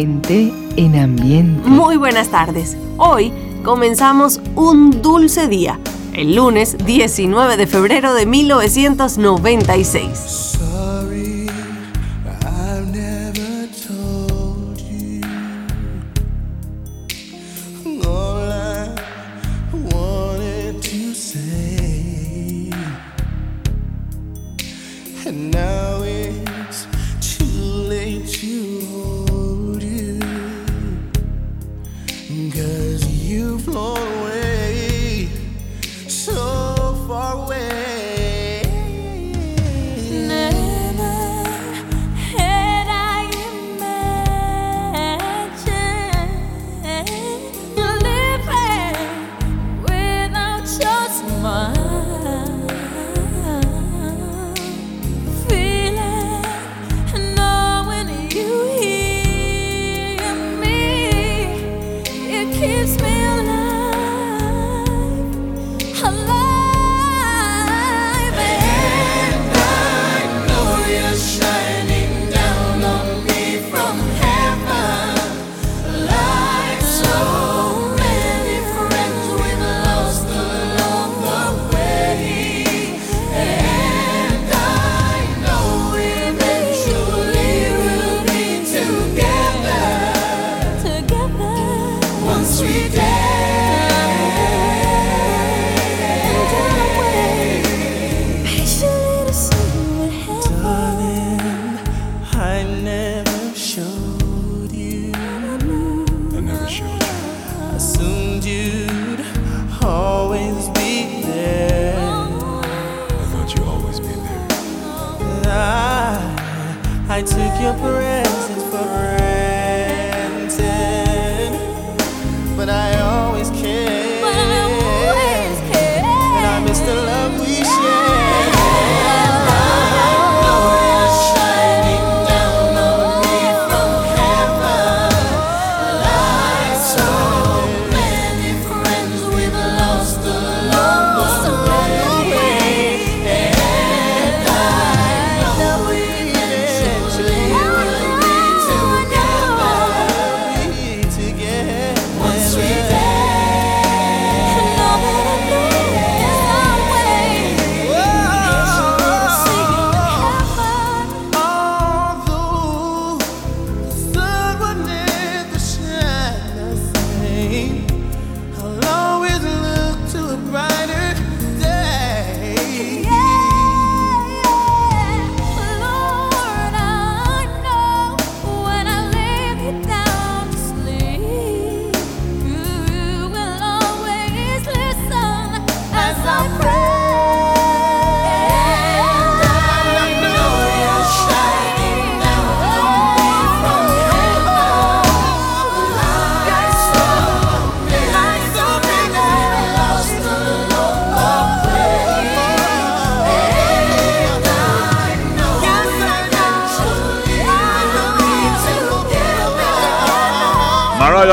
[0.00, 1.68] En ambiente.
[1.68, 2.74] Muy buenas tardes.
[2.96, 3.30] Hoy
[3.62, 5.78] comenzamos un dulce día,
[6.14, 10.49] el lunes 19 de febrero de 1996.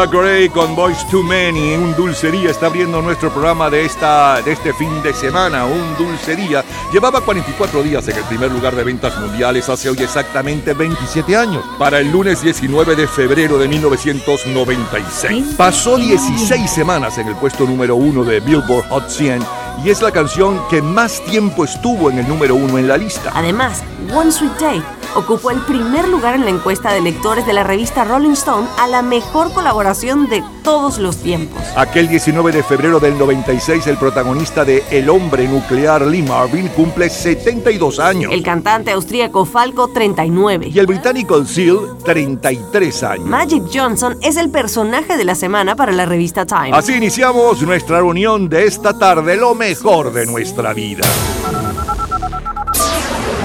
[0.06, 4.52] Gray con Boys to Men y un dulcería está abriendo nuestro programa de, esta, de
[4.52, 5.66] este fin de semana.
[5.66, 6.64] Un dulcería
[6.94, 11.64] llevaba 44 días en el primer lugar de ventas mundiales hace hoy exactamente 27 años,
[11.80, 15.56] para el lunes 19 de febrero de 1996.
[15.58, 19.44] Pasó 16 semanas en el puesto número uno de Billboard Hot 100
[19.84, 23.32] y es la canción que más tiempo estuvo en el número uno en la lista.
[23.34, 24.84] Además, One Sweet Day
[25.18, 28.88] ocupó el primer lugar en la encuesta de lectores de la revista Rolling Stone a
[28.88, 31.60] la mejor colaboración de todos los tiempos.
[31.76, 37.10] Aquel 19 de febrero del 96, el protagonista de El hombre nuclear Lee Marvin cumple
[37.10, 38.32] 72 años.
[38.32, 40.70] El cantante austríaco Falco 39.
[40.72, 43.26] Y el británico Seal 33 años.
[43.26, 46.72] Magic Johnson es el personaje de la semana para la revista Time.
[46.74, 51.04] Así iniciamos nuestra reunión de esta tarde, lo mejor de nuestra vida.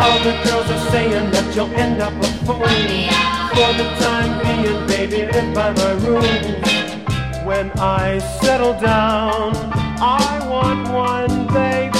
[0.00, 2.58] All the girls are saying that you'll end up a fool.
[3.54, 7.44] For the time being, baby, live by my rules.
[7.44, 9.54] When I settle down,
[10.00, 11.93] I want one baby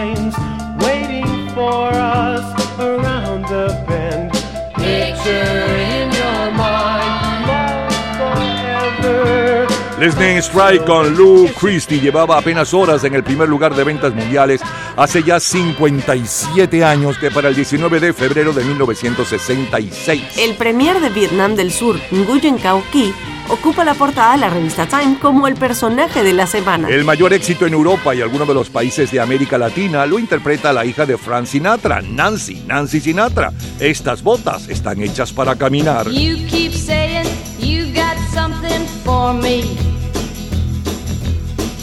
[0.00, 0.49] minds
[10.00, 14.62] Lesney Strike con Lou Christie llevaba apenas horas en el primer lugar de ventas mundiales
[14.96, 20.38] hace ya 57 años que para el 19 de febrero de 1966.
[20.38, 23.12] El premier de Vietnam del Sur, Nguyen Cao Ki,
[23.50, 26.88] ocupa la portada de la revista Time como el personaje de la semana.
[26.88, 30.72] El mayor éxito en Europa y algunos de los países de América Latina lo interpreta
[30.72, 33.52] la hija de Frank Sinatra, Nancy, Nancy Sinatra.
[33.78, 36.08] Estas botas están hechas para caminar.
[36.08, 39.89] You keep saying you got something for me.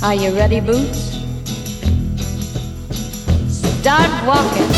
[0.00, 1.18] Are you ready, Boots?
[3.50, 4.68] Start walking.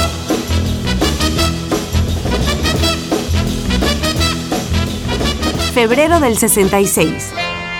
[5.74, 7.32] Febrero del 66.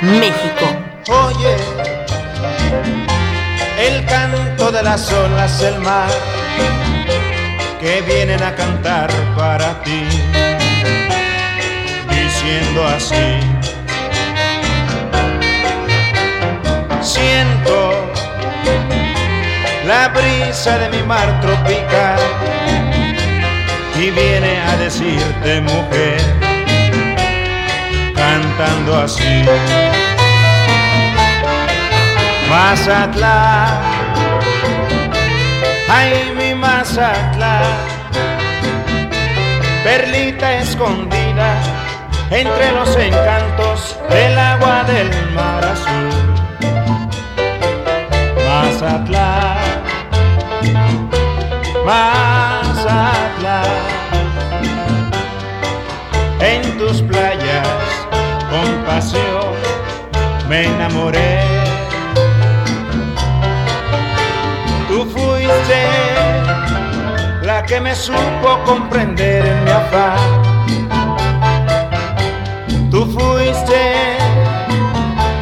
[0.03, 0.67] México.
[1.09, 1.57] Oye,
[3.79, 6.11] el canto de las olas del mar
[7.81, 10.05] que vienen a cantar para ti,
[12.11, 13.60] diciendo así.
[17.21, 18.11] Siento
[19.87, 22.19] la brisa de mi mar tropical
[23.95, 26.21] y viene a decirte mujer,
[28.15, 29.45] cantando así.
[32.49, 33.83] Mazatlán,
[35.91, 37.75] ay mi Mazatlán,
[39.85, 41.51] perlita escondida
[42.31, 46.20] entre los encantos del agua del mar azul.
[48.81, 49.59] Mazatlán,
[51.85, 53.65] Mazatlán,
[56.41, 57.69] en tus playas
[58.49, 59.53] con pasión
[60.49, 61.43] me enamoré.
[64.89, 65.85] Tú fuiste
[67.43, 70.19] la que me supo comprender en mi afán.
[72.91, 74.17] Tú fuiste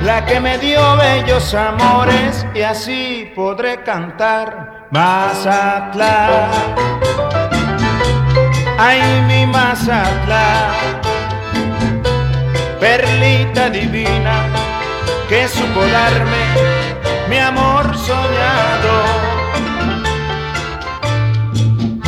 [0.05, 6.51] la que me dio bellos amores y así podré cantar Mazatlán.
[8.77, 10.75] Ay, mi Mazatlán,
[12.81, 14.37] perlita divina
[15.29, 16.45] que supo darme
[17.31, 18.95] mi amor soñado.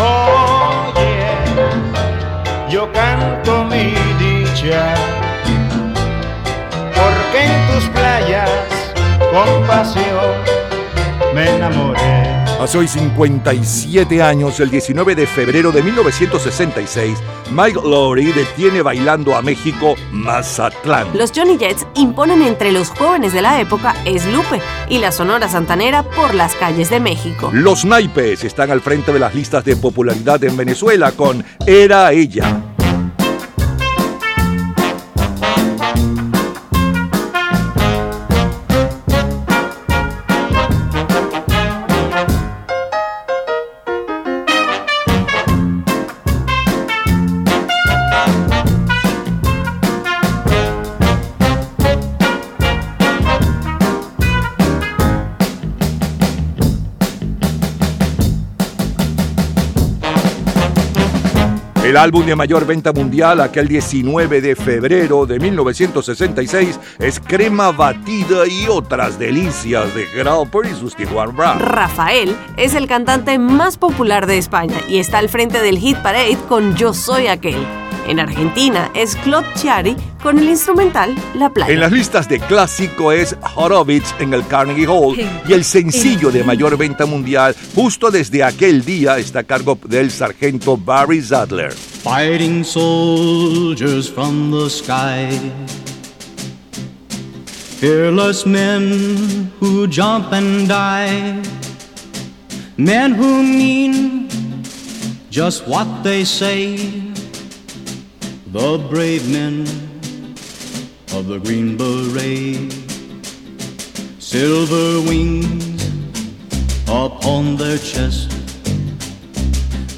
[0.02, 1.30] Oye,
[2.68, 4.82] yo canto mi dicha,
[6.98, 8.50] porque en tus playas
[9.32, 10.59] con pasión
[11.34, 12.00] me enamoré.
[12.60, 17.18] Hace hoy 57 años, el 19 de febrero de 1966,
[17.52, 21.08] Mike Lowry detiene bailando a México Mazatlán.
[21.14, 24.60] Los Johnny Jets imponen entre los jóvenes de la época Es Lupe
[24.90, 27.50] y la Sonora Santanera por las calles de México.
[27.52, 32.69] Los naipes están al frente de las listas de popularidad en Venezuela con Era ella.
[62.00, 68.68] Álbum de mayor venta mundial, aquel 19 de febrero de 1966, es Crema Batida y
[68.68, 71.58] otras delicias de Grauper y sus Tijuana Brown.
[71.58, 76.38] Rafael es el cantante más popular de España y está al frente del Hit Parade
[76.48, 77.89] con Yo Soy Aquel.
[78.10, 81.72] En Argentina es Claude Chiari con el instrumental La Playa.
[81.72, 86.42] En las listas de clásico es Horowitz en el Carnegie Hall y el sencillo de
[86.42, 91.70] mayor venta mundial justo desde aquel día está a cargo del sargento Barry Zadler.
[91.70, 95.28] Fighting soldiers from the sky.
[97.78, 101.40] Fearless men who jump and die.
[102.76, 104.28] Men who mean
[105.30, 107.09] just what they say.
[108.52, 109.60] The brave men
[111.14, 112.72] of the Green Beret.
[114.18, 115.84] Silver wings
[116.88, 118.28] upon their chest.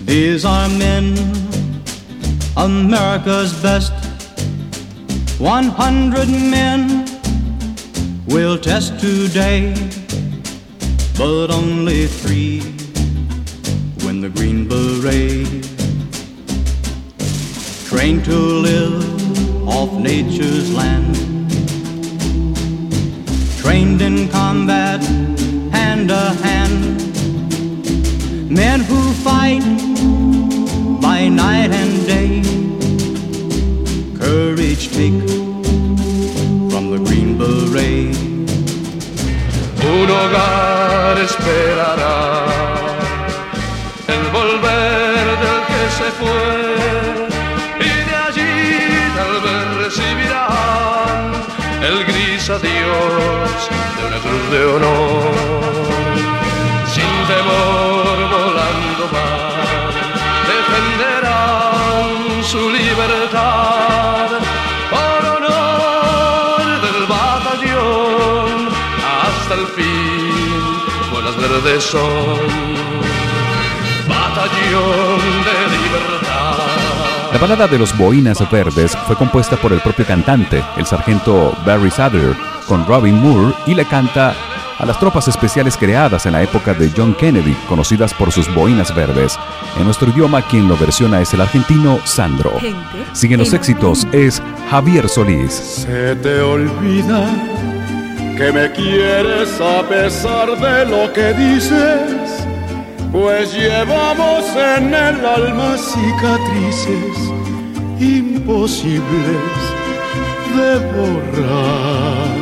[0.05, 1.17] These are men
[2.59, 3.95] America's best.
[5.41, 7.07] 100 men
[8.27, 9.73] will test today,
[11.17, 12.61] but only three
[14.05, 15.82] win the Green Beret
[17.93, 21.15] trained to live off nature's land.
[23.59, 25.03] Trained in combat,
[25.77, 26.81] hand to hand.
[28.51, 29.67] Men who fight
[31.03, 32.33] by night and day.
[34.19, 35.21] Courage take
[36.71, 38.17] from the Green Beret.
[39.85, 42.19] Un hogar esperará
[44.09, 46.92] el volver del que se fue.
[54.53, 55.23] De honor.
[56.95, 59.51] Sin temor volando van,
[60.53, 64.29] defenderán su libertad
[64.93, 68.69] por honor del batallón
[69.27, 70.65] hasta el fin.
[71.13, 72.39] Buenas verdes son,
[74.07, 75.42] batallón.
[77.33, 81.91] La balada de los Boinas Verdes fue compuesta por el propio cantante, el sargento Barry
[81.91, 82.37] Sadler,
[82.69, 84.35] con Robin Moore y le canta
[84.79, 88.95] a las tropas especiales creadas en la época de John Kennedy, conocidas por sus boinas
[88.95, 89.39] verdes.
[89.79, 92.53] En nuestro idioma, quien lo versiona es el argentino Sandro.
[93.13, 95.53] Siguen los éxitos, es Javier Solís.
[95.53, 97.31] Se te olvida
[98.37, 102.47] que me quieres a pesar de lo que dices,
[103.13, 107.33] pues llevamos en el alma cicatrices
[108.01, 109.03] imposibles
[110.57, 112.33] de borrar.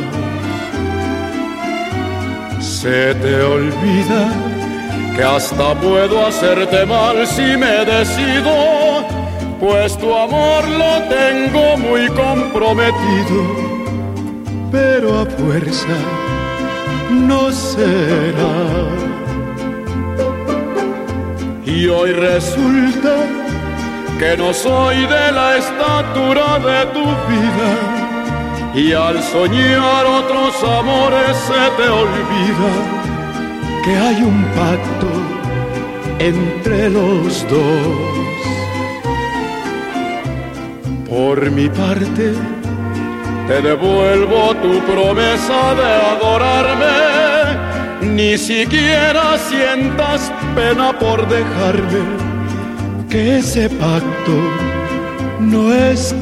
[2.61, 4.29] Se te olvida
[5.15, 9.05] que hasta puedo hacerte mal si me decido,
[9.59, 13.39] pues tu amor lo tengo muy comprometido,
[14.71, 15.97] pero a fuerza
[17.11, 19.10] no será.
[21.73, 23.15] Y hoy resulta
[24.19, 27.71] que no soy de la estatura de tu vida.
[28.75, 32.71] Y al soñar otros amores se te olvida
[33.85, 35.11] que hay un pacto
[36.19, 38.21] entre los dos.
[41.09, 42.33] Por mi parte,
[43.47, 47.10] te devuelvo tu promesa de adorarme.
[48.21, 52.03] Ni siquiera sientas pena por dejarme,
[53.09, 54.37] que ese pacto
[55.39, 56.13] no es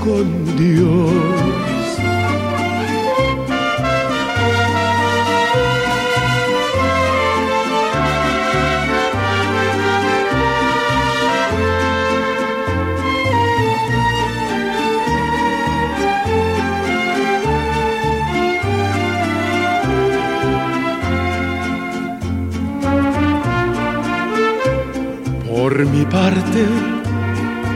[25.86, 26.65] mi parte,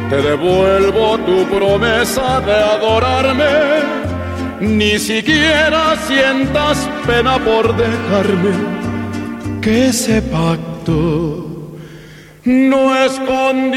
[0.09, 3.43] te devuelvo tu promesa de adorarme.
[4.59, 8.53] Ni siquiera sientas pena por dejarme,
[9.61, 11.43] que ese pacto
[12.45, 13.71] no es con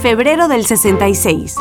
[0.00, 1.56] Febrero del 66.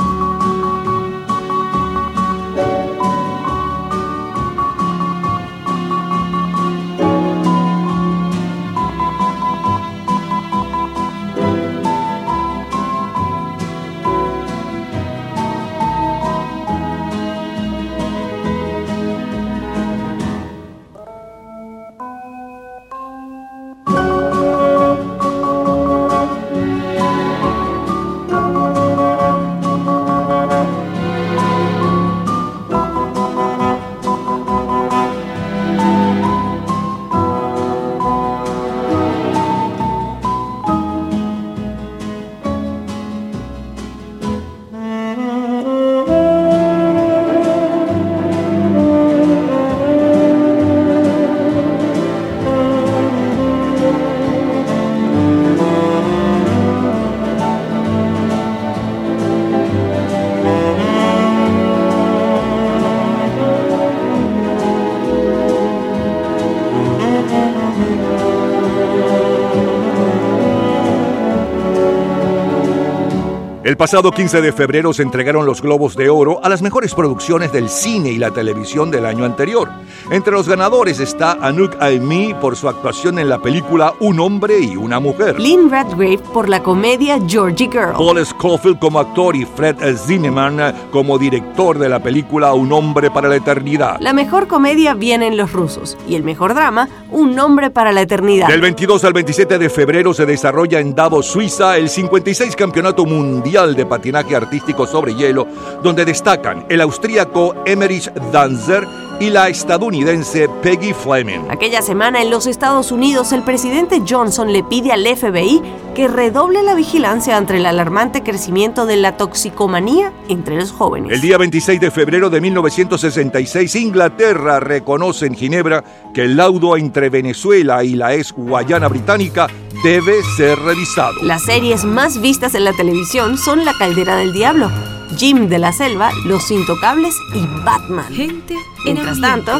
[73.65, 77.51] El pasado 15 de febrero se entregaron los Globos de Oro a las mejores producciones
[77.51, 79.71] del cine y la televisión del año anterior.
[80.11, 84.75] Entre los ganadores está Anouk Aimee por su actuación en la película Un hombre y
[84.75, 85.39] una mujer.
[85.39, 87.93] Lynn Redgrave por la comedia Georgie Girl.
[87.93, 93.29] Paul Scofield como actor y Fred Zinnemann como director de la película Un hombre para
[93.29, 93.97] la eternidad.
[93.99, 98.01] La mejor comedia viene en Los rusos y el mejor drama Un hombre para la
[98.01, 98.49] eternidad.
[98.49, 103.73] Del 22 al 27 de febrero se desarrolla en Davos, Suiza, el 56 Campeonato Mundial
[103.73, 105.47] de Patinaje Artístico sobre Hielo,
[105.81, 108.85] donde destacan el austríaco Emmerich Danzer
[109.19, 111.41] y la estadounidense Peggy Fleming.
[111.49, 115.61] Aquella semana en los Estados Unidos el presidente Johnson le pide al FBI
[115.93, 121.11] que redoble la vigilancia ante el alarmante crecimiento de la toxicomanía entre los jóvenes.
[121.11, 127.09] El día 26 de febrero de 1966 Inglaterra reconoce en Ginebra que el laudo entre
[127.09, 129.47] Venezuela y la ex Guayana británica
[129.83, 131.13] debe ser revisado.
[131.23, 134.69] Las series más vistas en la televisión son La Caldera del Diablo,
[135.17, 138.05] Jim de la Selva, Los Intocables y Batman.
[138.11, 139.51] Gente Mientras tanto,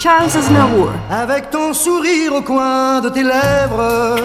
[0.00, 0.90] Charles Aznavour.
[1.10, 4.16] Avec ton sourire au coin de tes lèvres,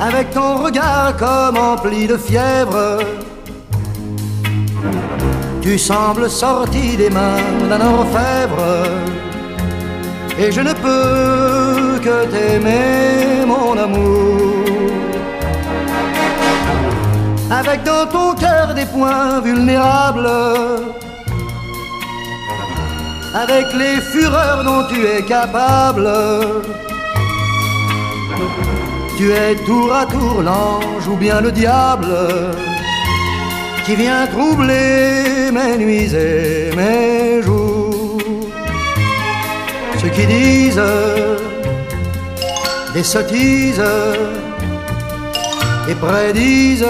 [0.00, 3.00] avec ton regard comme empli de fièvre,
[5.60, 8.86] tu sembles sorti des mains d'un orfèvre,
[10.38, 14.53] et je ne peux que t'aimer, mon amour.
[17.60, 20.28] Avec dans ton cœur des points vulnérables,
[23.32, 26.08] avec les fureurs dont tu es capable.
[29.16, 32.08] Tu es tour à tour l'ange ou bien le diable
[33.84, 38.18] qui vient troubler mes nuits et mes jours.
[40.00, 40.82] Ceux qui disent
[42.94, 43.82] des sottises
[45.88, 46.86] et prédisent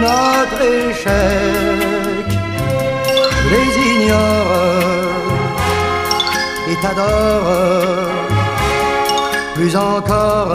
[0.00, 2.26] notre échec,
[3.50, 5.28] les ignore
[6.70, 8.08] et t'adore
[9.54, 10.52] plus encore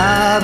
[0.00, 0.38] avec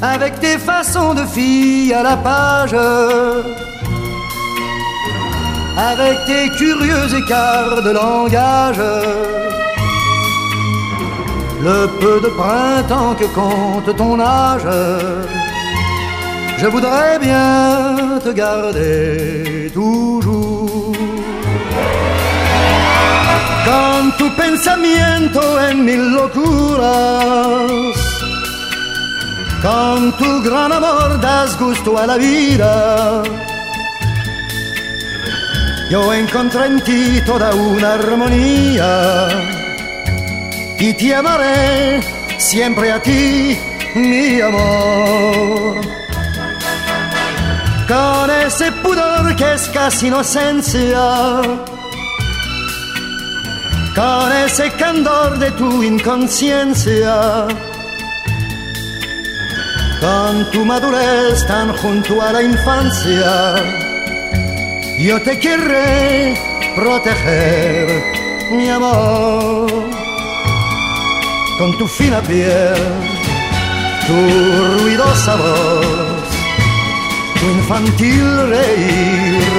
[0.00, 2.74] avec tes façons de fille à la page
[5.76, 8.80] avec tes curieux écarts de langage
[11.62, 14.68] le peu de printemps que compte ton âge
[16.58, 20.92] je voudrais bien te garder toujours
[23.68, 27.70] con tu pensamiento en mil locuras,
[29.62, 33.22] con tu gran amor das gusto a la vida.
[35.90, 37.96] Yo encontré en ti toda una
[40.78, 42.00] y te amaré
[42.38, 43.56] siempre a ti,
[43.94, 45.80] mi amor.
[47.88, 51.40] Con ese pudor que es casi inocencia
[53.98, 57.48] con ese candor de tu inconsciencia,
[60.00, 63.56] con tu madurez tan junto a la infancia,
[65.00, 66.38] yo te querré
[66.76, 67.88] proteger,
[68.52, 69.66] mi amor,
[71.58, 72.76] con tu fina piel,
[74.06, 74.14] tu
[74.80, 76.28] ruidosa voz,
[77.38, 79.52] tu infantil reír,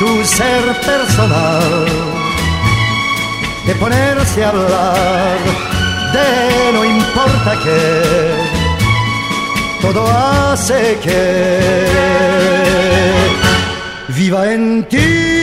[0.00, 1.86] tu ser personal
[3.66, 5.38] de ponerse a hablar
[6.14, 7.84] de no importa qué,
[9.82, 11.86] todo hace que
[14.08, 15.35] viva en ti.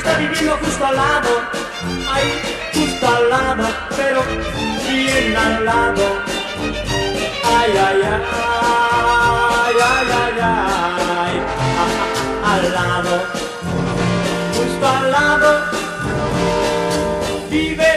[0.00, 1.30] Está viviendo justo al lado.
[2.12, 2.30] Ahí,
[2.72, 4.22] justo al lado, pero
[4.88, 6.04] bien al lado.
[7.44, 8.22] Ay, ay, ay,
[9.60, 10.72] ay, ay, ay,
[11.20, 11.36] ay.
[12.50, 13.14] Al lado,
[14.56, 15.50] justo al lado,
[17.50, 17.92] vive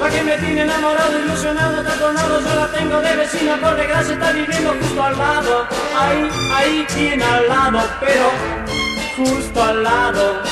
[0.00, 4.32] la que me tiene enamorado, ilusionado, trastornado, yo la tengo de vecina, por desgracia está
[4.32, 8.79] viviendo justo al lado, ahí, ahí, bien al lado, pero
[9.24, 10.42] justo al lado.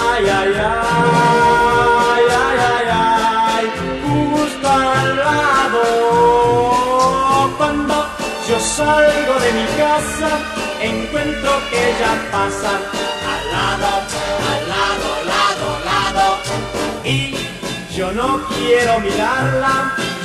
[0.00, 3.64] Ay, ay, ay, ay, ay, ay,
[4.06, 5.82] justo al lado.
[7.58, 7.94] Cuando
[8.48, 10.30] yo salgo de mi casa,
[10.80, 12.72] encuentro que ella pasa
[13.32, 13.90] al lado,
[14.52, 16.26] al lado, lado, lado.
[17.04, 17.16] Y
[17.94, 19.74] yo no quiero mirarla,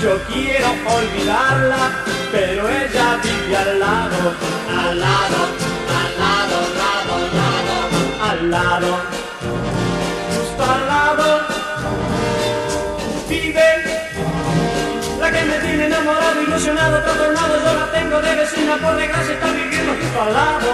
[0.01, 1.81] yo quiero olvidarla,
[2.31, 4.21] pero ella vive al lado,
[4.79, 5.39] al lado,
[10.35, 11.41] justo al lado.
[13.27, 13.69] Vive
[15.19, 19.47] la que me tiene enamorado, ilusionado, trastornado, yo la tengo de vecina, por desgracia está
[19.47, 20.69] viviendo justo al lado,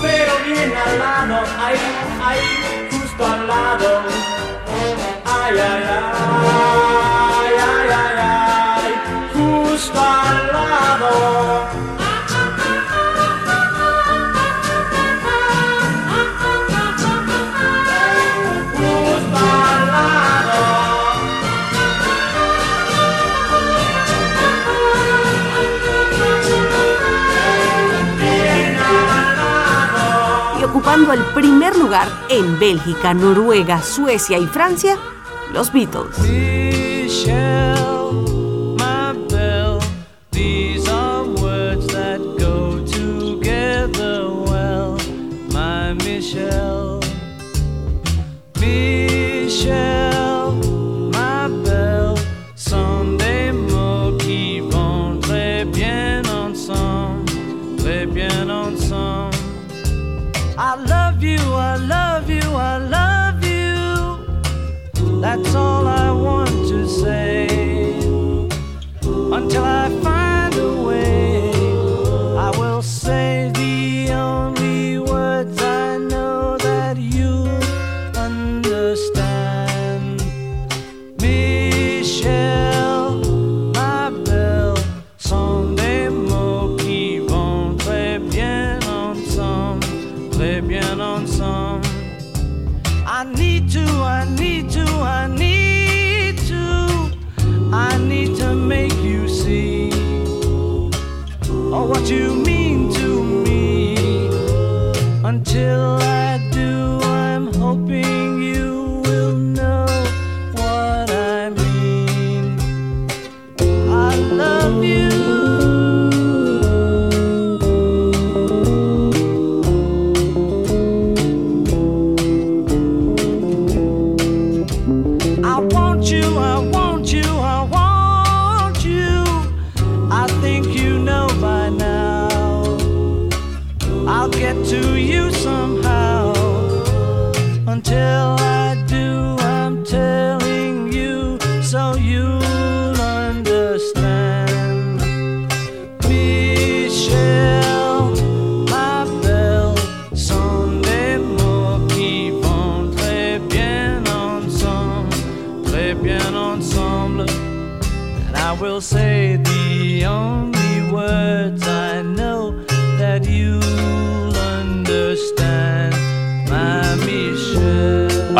[0.00, 1.78] pero bien al lado, ahí,
[2.24, 4.02] ahí, justo al lado.
[5.24, 8.92] Ay, ay, ay, ay, ay, ay,
[9.34, 11.73] justo al lado.
[30.84, 34.98] Ocupando el primer lugar en Bélgica, Noruega, Suecia y Francia,
[35.50, 36.14] los Beatles.
[49.66, 50.23] That's
[69.34, 71.50] until I find a way.
[72.38, 77.48] I will say the only words I know that you
[78.16, 80.22] understand.
[81.20, 83.16] Michelle,
[83.74, 84.74] ma belle,
[85.18, 89.84] sont des mots qui vont très bien ensemble,
[90.30, 91.84] très bien ensemble.
[93.06, 95.43] I need to, I need to, I need
[101.86, 102.43] what you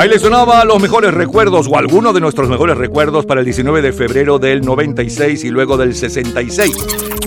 [0.05, 3.81] Ahí le sonaba los mejores recuerdos o algunos de nuestros mejores recuerdos para el 19
[3.81, 6.77] de febrero del 96 y luego del 66.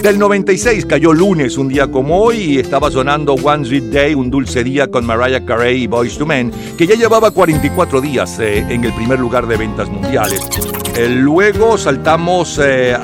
[0.04, 4.30] Del 96 cayó lunes, un día como hoy, y estaba sonando One Sweet Day, un
[4.30, 8.60] dulce día con Mariah Carey y Boys to Men, que ya llevaba 44 días eh,
[8.70, 10.48] en el primer lugar de ventas mundiales.
[10.96, 12.96] Eh, luego saltamos eh,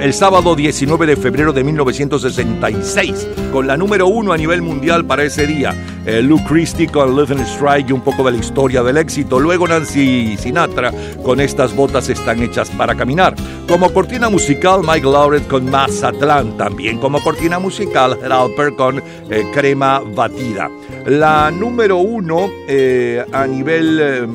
[0.00, 5.24] el sábado 19 de febrero de 1966 con la número uno a nivel mundial para
[5.24, 5.74] ese día.
[6.06, 9.38] Eh, Luke Christie con Live and Strike y un poco de la historia del éxito.
[9.38, 13.34] Luego Nancy Sinatra con Estas botas están hechas para caminar.
[13.68, 16.56] Como cortina musical Mike Lauret con Mazatlán.
[16.56, 20.70] También como cortina musical Alper con eh, Crema Batida.
[21.06, 24.26] La número uno eh, a nivel eh,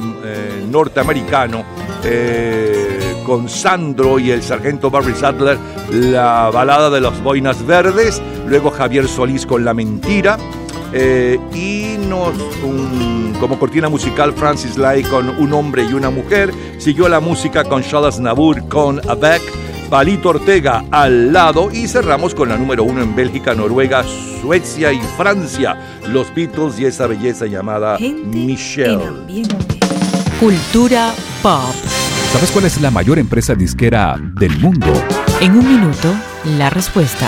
[0.70, 1.64] norteamericano
[3.26, 5.58] con Sandro y el sargento Barry Sadler,
[5.92, 10.38] la balada de las boinas verdes, luego Javier Solís con La Mentira,
[10.98, 16.52] eh, y nos, un- como cortina musical Francis Lai con Un hombre y una mujer,
[16.78, 19.42] siguió la música con Charles Nabur con Avec,
[19.90, 24.04] Palito Ortega al lado y cerramos con la número uno en Bélgica, Noruega,
[24.42, 25.78] Suecia y Francia,
[26.08, 29.00] los Beatles y esa belleza llamada Michelle.
[30.40, 31.76] Cultura pop.
[32.34, 34.88] ¿Sabes cuál es la mayor empresa disquera del mundo?
[35.42, 36.14] En un minuto,
[36.58, 37.28] la respuesta.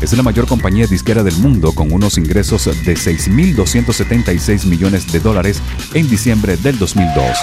[0.00, 5.60] es la mayor compañía disquera del mundo con unos ingresos de 6.276 millones de dólares
[5.94, 7.36] en diciembre del 2002.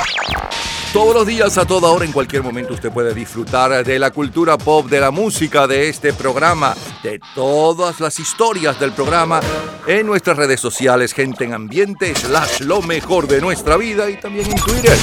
[0.94, 4.58] Todos los días, a toda hora, en cualquier momento, usted puede disfrutar de la cultura
[4.58, 9.42] pop, de la música, de este programa, de todas las historias del programa
[9.88, 14.50] en nuestras redes sociales, gente en ambiente, slash lo mejor de nuestra vida y también
[14.50, 14.98] en Twitter.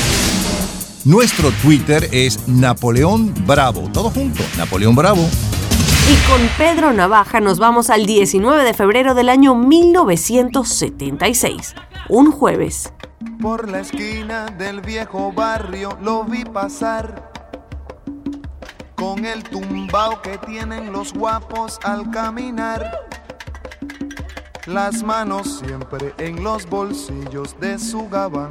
[1.05, 3.91] Nuestro Twitter es Napoleón Bravo.
[3.93, 5.29] Todo junto, Napoleón Bravo.
[6.13, 11.75] Y con Pedro Navaja nos vamos al 19 de febrero del año 1976,
[12.11, 12.93] un jueves.
[13.41, 17.33] Por la esquina del viejo barrio lo vi pasar
[18.95, 22.93] con el tumbao que tienen los guapos al caminar.
[24.67, 28.51] Las manos siempre en los bolsillos de su gabán.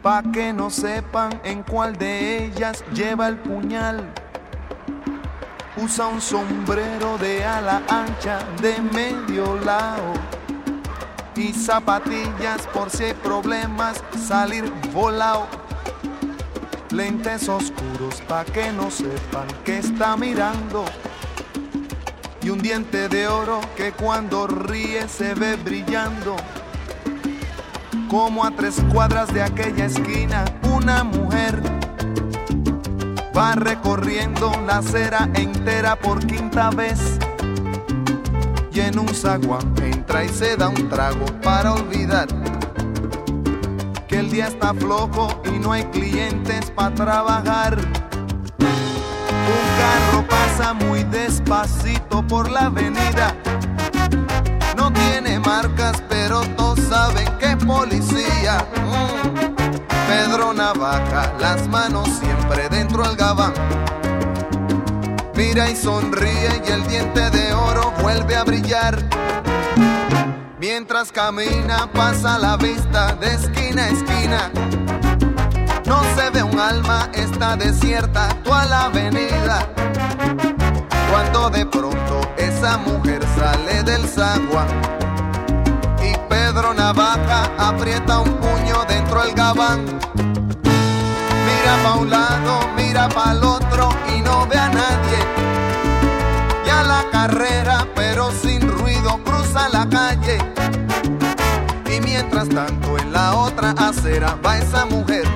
[0.00, 4.14] pa' que no sepan en cuál de ellas lleva el puñal.
[5.80, 10.12] Usa un sombrero de ala ancha de medio lado
[11.36, 15.46] y zapatillas por si hay problemas salir volado.
[16.90, 20.84] Lentes oscuros pa' que no sepan que está mirando.
[22.42, 26.34] Y un diente de oro que cuando ríe se ve brillando.
[28.10, 31.60] Como a tres cuadras de aquella esquina, una mujer
[33.36, 37.18] va recorriendo la acera entera por quinta vez.
[38.72, 42.28] Y en un zaguán entra y se da un trago para olvidar
[44.06, 47.78] que el día está flojo y no hay clientes para trabajar.
[48.58, 53.34] Un carro pasa muy despacito por la avenida.
[54.76, 58.64] No tiene marcas, pero todos saben que es policía.
[58.76, 59.57] Mm.
[60.08, 63.52] Pedro Navaja, las manos siempre dentro del gabán.
[65.34, 69.04] Mira y sonríe y el diente de oro vuelve a brillar.
[70.58, 74.50] Mientras camina pasa la vista de esquina a esquina.
[75.84, 79.68] No se ve un alma, está desierta toda la avenida.
[81.10, 85.07] Cuando de pronto esa mujer sale del zaguán
[86.58, 89.84] y Pedro Navaja aprieta un puño dentro del gabán.
[91.46, 95.18] Mira pa' un lado, mira pa' el otro y no ve a nadie.
[96.66, 100.38] Ya la carrera, pero sin ruido, cruza la calle.
[101.94, 105.26] Y mientras tanto en la otra acera va esa mujer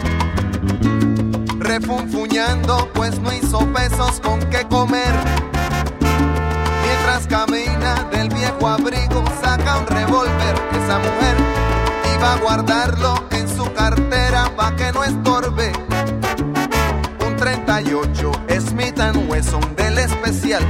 [1.61, 5.52] refunfuñando, pues no hizo pesos con qué comer.
[7.13, 10.55] Mientras camina del viejo abrigo, saca un revólver.
[10.73, 11.37] Esa mujer
[12.17, 15.73] iba a guardarlo en su cartera pa' que no estorbe.
[17.27, 18.99] Un 38 Smith
[19.29, 20.63] Wesson del especial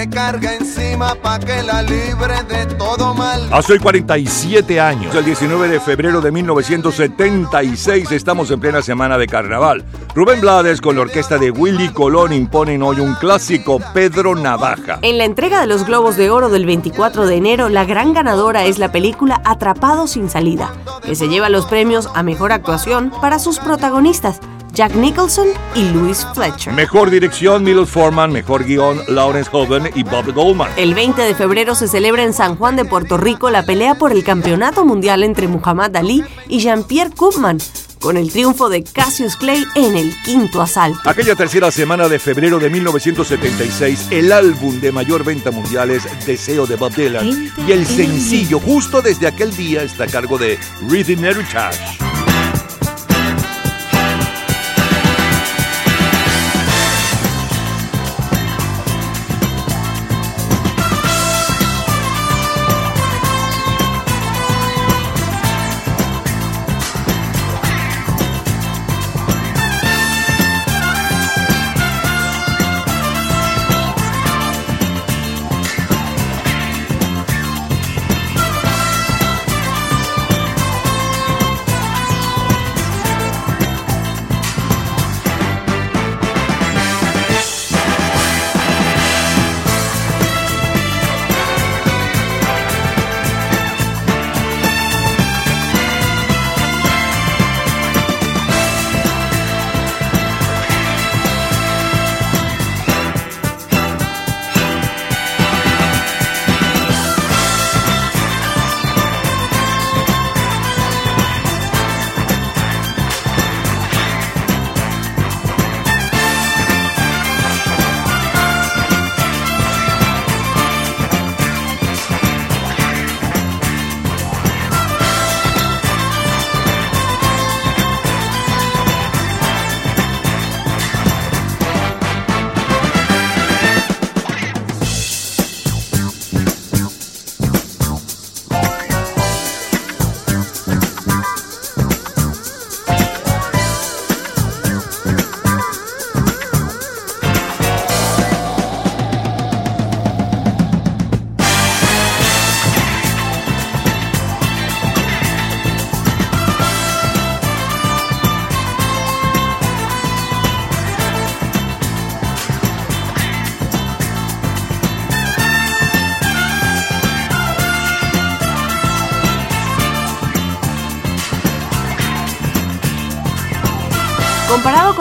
[0.00, 3.48] que carga encima pa' que la libre de todo mal.
[3.52, 9.26] Hace hoy 47 años, el 19 de febrero de 1976, estamos en plena semana de
[9.26, 9.84] carnaval.
[10.14, 15.00] Rubén Blades con la orquesta de Willy Colón imponen hoy un clásico, Pedro Navaja.
[15.02, 18.64] En la entrega de los Globos de Oro del 24 de enero, la gran ganadora
[18.64, 20.72] es la película Atrapado sin salida,
[21.04, 24.40] que se lleva los premios a mejor actuación para sus protagonistas.
[24.72, 26.72] Jack Nicholson y Louis Fletcher.
[26.72, 28.32] Mejor dirección, Milos Forman.
[28.32, 30.70] Mejor guion, Lawrence Hoven y Bob Goldman.
[30.76, 34.12] El 20 de febrero se celebra en San Juan de Puerto Rico la pelea por
[34.12, 37.58] el campeonato mundial entre Muhammad Ali y Jean-Pierre Koopman,
[38.00, 41.00] con el triunfo de Cassius Clay en el quinto asalto.
[41.04, 46.66] Aquella tercera semana de febrero de 1976, el álbum de mayor venta mundial es Deseo
[46.66, 51.24] de Bob Dylan y el sencillo justo desde aquel día está a cargo de Rhythm
[51.24, 51.98] Heritage.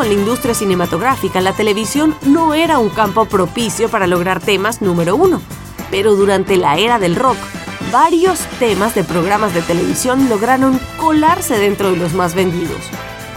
[0.10, 5.39] la industria cinematográfica, la televisión no era un campo propicio para lograr temas número uno.
[5.91, 7.38] Pero durante la era del rock,
[7.91, 12.82] varios temas de programas de televisión lograron colarse dentro de los más vendidos.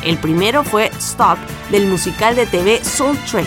[0.03, 1.37] El primero fue Stop,
[1.71, 3.47] del musical de TV Soul Train.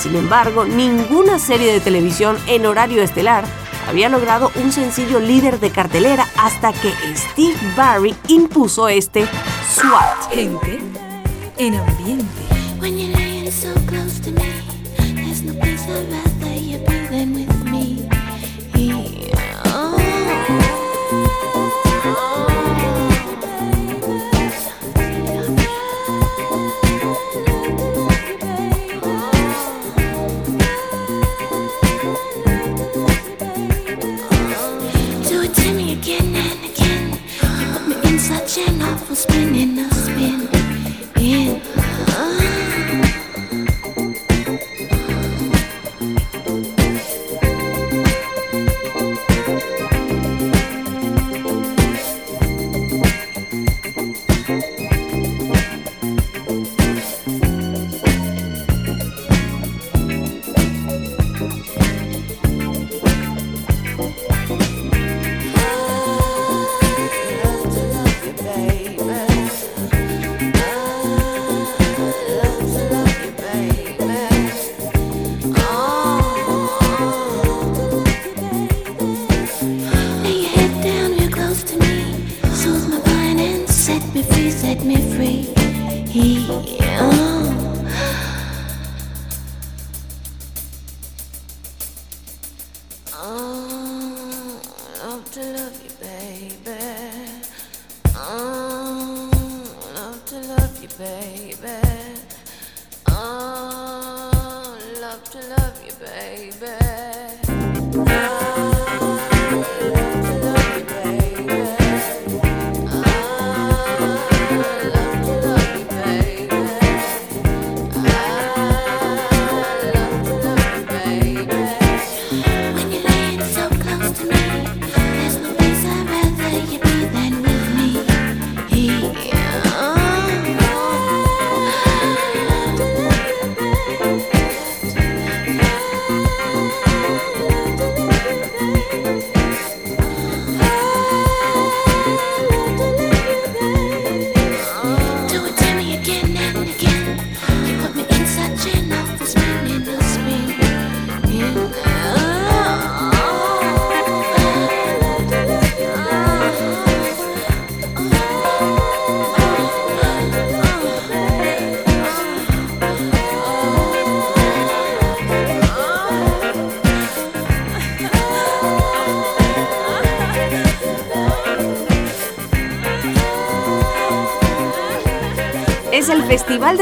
[0.00, 3.44] Sin embargo, ninguna serie de televisión en horario estelar
[3.86, 9.26] había logrado un sencillo líder de cartelera hasta que Steve Barry impuso este
[9.68, 10.32] SWAT.
[10.32, 10.80] Gente
[11.58, 12.43] en ambiente.
[12.84, 13.83] when you're laying so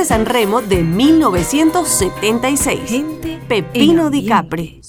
[0.04, 3.02] San Remo de 1976.
[3.48, 4.81] Pepino Di Capri.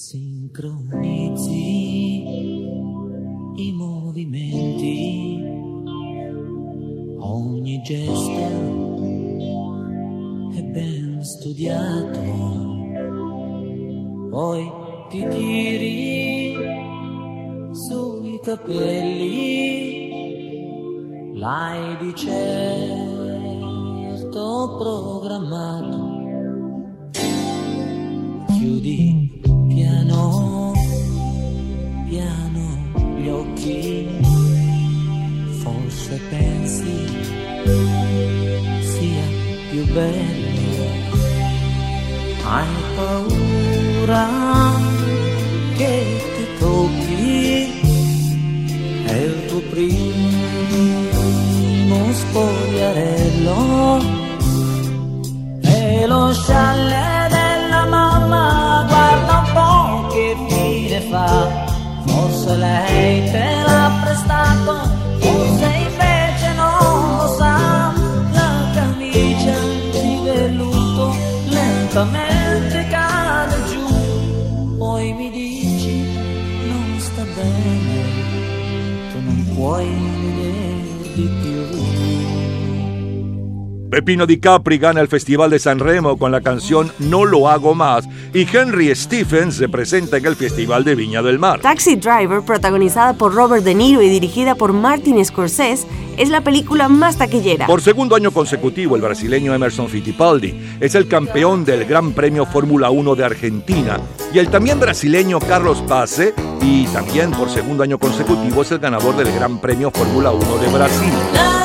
[84.04, 87.74] Pepino Di Capri gana el Festival de San Remo con la canción No lo hago
[87.74, 91.62] más y Henry Stephens se presenta en el Festival de Viña del Mar.
[91.62, 95.88] Taxi Driver, protagonizada por Robert De Niro y dirigida por Martin Scorsese,
[96.18, 97.66] es la película más taquillera.
[97.66, 102.90] Por segundo año consecutivo, el brasileño Emerson Fittipaldi es el campeón del Gran Premio Fórmula
[102.90, 104.02] 1 de Argentina
[104.34, 109.16] y el también brasileño Carlos Pace y también por segundo año consecutivo es el ganador
[109.16, 111.63] del Gran Premio Fórmula 1 de Brasil.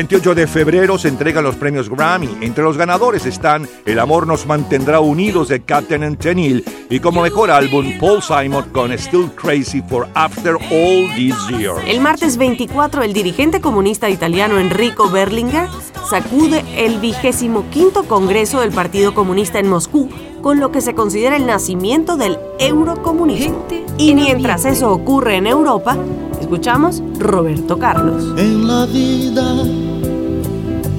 [0.00, 2.30] 28 de febrero se entregan los premios Grammy.
[2.40, 7.20] Entre los ganadores están El amor nos mantendrá unidos de Captain and Tenil y como
[7.20, 11.82] mejor álbum Paul Simon con Still Crazy for After All These Years.
[11.86, 15.68] El martes 24, el dirigente comunista italiano Enrico Berlinguer
[16.08, 20.08] sacude el vigésimo quinto Congreso del Partido Comunista en Moscú,
[20.40, 23.66] con lo que se considera el nacimiento del eurocomunismo.
[23.98, 25.98] Y mientras eso ocurre en Europa,
[26.40, 28.32] escuchamos Roberto Carlos.
[28.38, 29.89] En la vida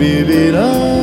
[0.00, 0.99] Baby, love.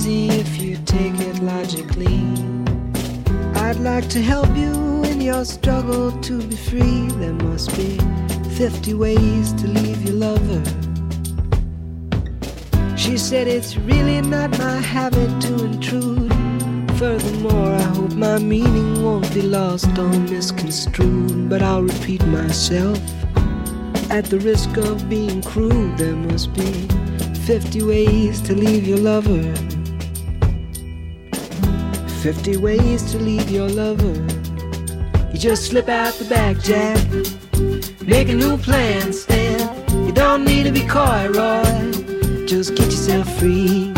[0.10, 2.24] if you take it logically.
[3.56, 7.08] I'd like to help you in your struggle to be free.
[7.20, 8.00] There must be
[8.56, 10.64] 50 ways to leave your lover.
[12.98, 16.34] She said it's really not my habit to intrude.
[16.98, 21.50] Furthermore, I hope my meaning won't be lost or misconstrued.
[21.50, 23.00] But I'll repeat myself.
[24.10, 26.88] At the risk of being crude, there must be
[27.46, 29.69] 50 ways to leave your lover.
[32.20, 34.14] 50 ways to leave your lover.
[35.32, 36.98] You just slip out the back, Jack.
[38.06, 40.06] Make a new plan Stan.
[40.06, 42.46] You don't need to be coy, Roy.
[42.46, 43.94] Just get yourself free.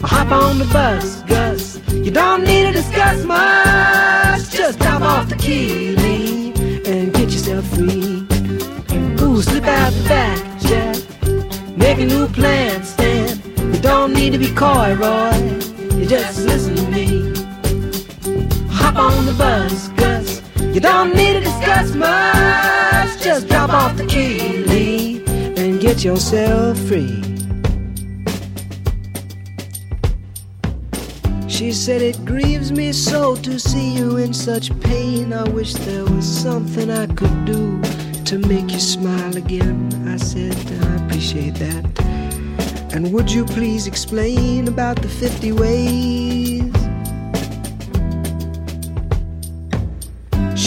[0.00, 1.78] Hop on the bus, Gus.
[1.92, 4.50] You don't need to discuss much.
[4.50, 8.24] Just drop off the key, leave, and get yourself free.
[9.20, 11.76] Ooh, slip out the back, Jack.
[11.76, 13.38] Make a new plan, Stan.
[13.74, 15.36] You don't need to be coy, Roy.
[15.98, 16.89] You just listen
[19.20, 20.42] on the bus, Gus.
[20.74, 23.22] You don't need to discuss much.
[23.22, 25.22] Just drop off the key,
[25.60, 27.22] and get yourself free.
[31.48, 35.34] She said, It grieves me so to see you in such pain.
[35.34, 37.80] I wish there was something I could do
[38.24, 39.78] to make you smile again.
[40.08, 40.56] I said,
[40.86, 41.84] I appreciate that.
[42.94, 46.49] And would you please explain about the 50 ways?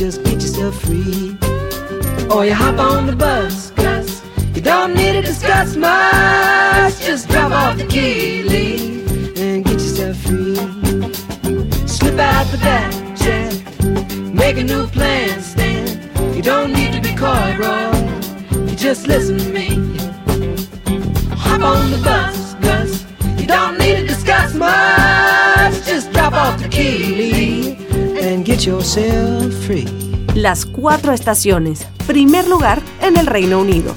[0.00, 1.36] Just get yourself free.
[2.30, 4.22] Or you hop on the bus, Gus.
[4.54, 6.98] You don't need to discuss much.
[7.04, 10.56] Just drop off the key, leave, and get yourself free.
[11.86, 13.52] Slip out the back, Jack.
[14.32, 16.00] Make a new plan, stand.
[16.34, 17.92] You don't need to be coy, Roy.
[18.70, 19.68] You just listen to me.
[21.36, 23.04] Hop on the bus, Gus.
[23.38, 25.84] You don't need to discuss much.
[25.84, 27.89] Just drop off the key, leave,
[28.30, 29.86] and get yourself free.
[30.34, 31.86] Las cuatro estaciones.
[32.06, 33.94] Primer lugar en el Reino Unido.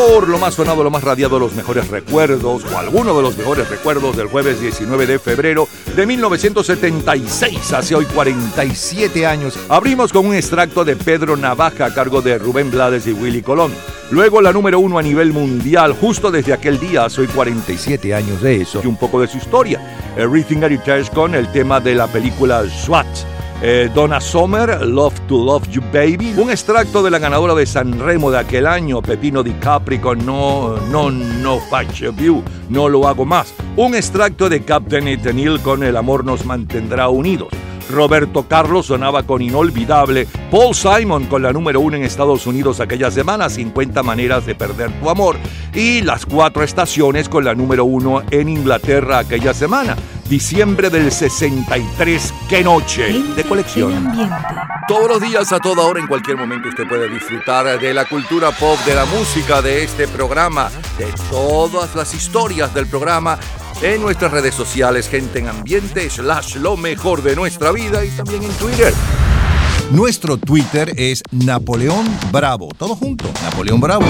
[0.00, 3.68] Mejor, lo más sonado, lo más radiado, los mejores recuerdos o alguno de los mejores
[3.68, 9.58] recuerdos del jueves 19 de febrero de 1976, hace hoy 47 años.
[9.68, 13.72] Abrimos con un extracto de Pedro Navaja a cargo de Rubén Blades y Willy Colón.
[14.10, 18.40] Luego la número uno a nivel mundial, justo desde aquel día, hace hoy 47 años
[18.40, 19.80] de eso, y un poco de su historia.
[20.16, 23.06] Everything Heritage con el tema de la película SWAT.
[23.62, 28.00] Eh, Donna Summer, Love to Love You Baby, un extracto de la ganadora de San
[28.00, 33.06] Remo de aquel año, Pepino Di Capri con No, No, No Fight You, No Lo
[33.06, 37.48] Hago Más, un extracto de Captain Ethanil con El Amor Nos Mantendrá Unidos.
[37.88, 43.12] Roberto Carlos sonaba con Inolvidable, Paul Simon con la número uno en Estados Unidos aquella
[43.12, 45.36] semana, 50 maneras de perder tu amor,
[45.72, 49.94] y Las Cuatro Estaciones con la número uno en Inglaterra aquella semana,
[50.28, 54.10] diciembre del 63, qué noche de colección.
[54.90, 58.50] Todos los días, a toda hora, en cualquier momento, usted puede disfrutar de la cultura
[58.50, 60.68] pop, de la música, de este programa,
[60.98, 63.38] de todas las historias del programa
[63.82, 68.42] en nuestras redes sociales, gente en ambiente, slash lo mejor de nuestra vida y también
[68.42, 68.92] en Twitter.
[69.92, 72.70] Nuestro Twitter es Napoleón Bravo.
[72.76, 74.06] Todo junto, Napoleón Bravo.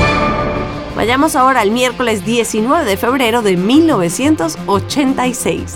[0.96, 5.74] Vayamos ahora al miércoles 19 de febrero de 1986.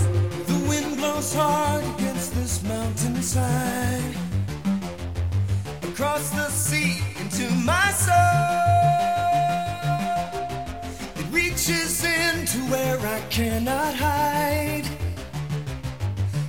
[12.74, 14.86] Where I cannot hide,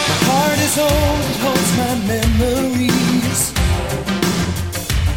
[0.10, 3.42] My heart is old, it holds my memories.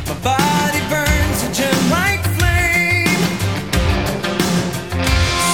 [0.09, 3.23] My body burns a gem like flame.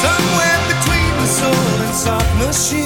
[0.04, 2.83] Somewhere between the soul and soft machine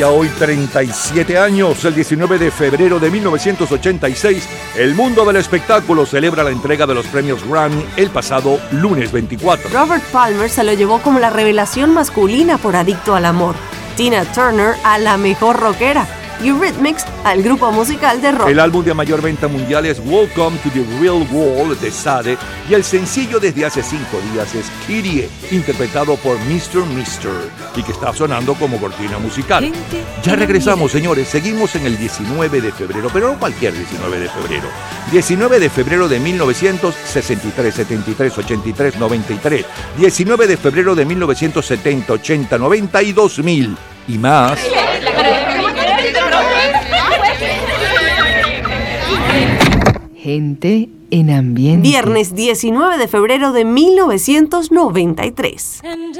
[0.00, 4.48] ya hoy 37 años, el 19 de febrero de 1986,
[4.78, 9.68] el mundo del espectáculo celebra la entrega de los premios Grammy el pasado lunes 24.
[9.68, 13.54] Robert Palmer se lo llevó como la revelación masculina por Adicto al Amor,
[13.98, 18.48] Tina Turner a la mejor rockera Eurythmics al grupo musical de rock.
[18.48, 22.38] El álbum de mayor venta mundial es Welcome to the Real World de Sade
[22.68, 26.86] y el sencillo desde hace cinco días es Kyrie, interpretado por Mr.
[26.94, 27.32] Mister
[27.76, 29.70] y que está sonando como cortina musical.
[30.22, 34.68] Ya regresamos, señores, seguimos en el 19 de febrero, pero no cualquier 19 de febrero.
[35.12, 39.66] 19 de febrero de 1963, 73, 83, 93.
[39.98, 43.76] 19 de febrero de 1970, 80, 90 y 2000
[44.08, 44.58] y más.
[50.16, 51.88] Gente en ambiente.
[51.88, 55.80] Viernes 19 de febrero de 1993.
[55.84, 56.19] And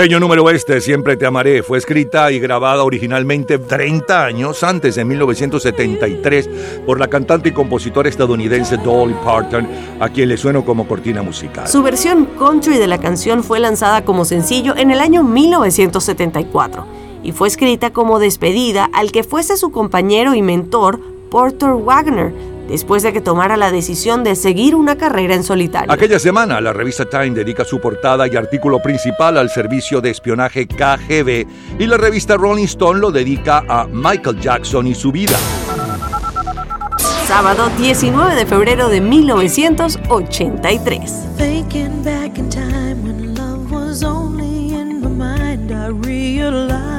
[0.00, 5.04] Bello número este, Siempre te amaré, fue escrita y grabada originalmente 30 años antes de
[5.04, 6.48] 1973
[6.86, 9.68] por la cantante y compositora estadounidense Dolly Parton,
[10.00, 11.68] a quien le sueno como cortina musical.
[11.68, 16.86] Su versión country de la canción fue lanzada como sencillo en el año 1974
[17.22, 20.98] y fue escrita como despedida al que fuese su compañero y mentor
[21.30, 22.32] Porter Wagner,
[22.70, 25.92] después de que tomara la decisión de seguir una carrera en solitario.
[25.92, 30.66] Aquella semana, la revista Time dedica su portada y artículo principal al servicio de espionaje
[30.66, 31.46] KGB
[31.78, 35.36] y la revista Rolling Stone lo dedica a Michael Jackson y su vida.
[37.26, 41.36] Sábado 19 de febrero de 1983.
[41.36, 46.89] Thinking back in time when love was only in my mind, I realized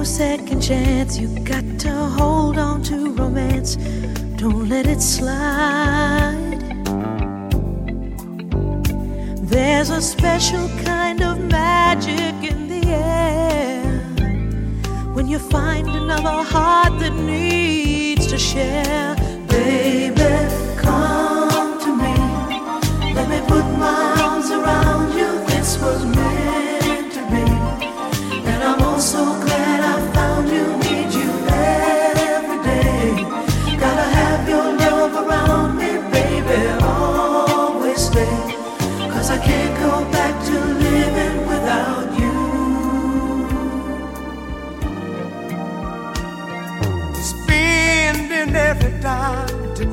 [0.00, 1.18] no second chance.
[1.18, 3.76] You got to hold on to romance,
[4.40, 6.58] don't let it slide.
[9.52, 13.84] There's a special kind of magic in the air
[15.14, 19.14] when you find another heart that needs to share.
[19.48, 20.32] Baby,
[20.78, 22.16] come to me.
[23.16, 25.19] Let me put my arms around you.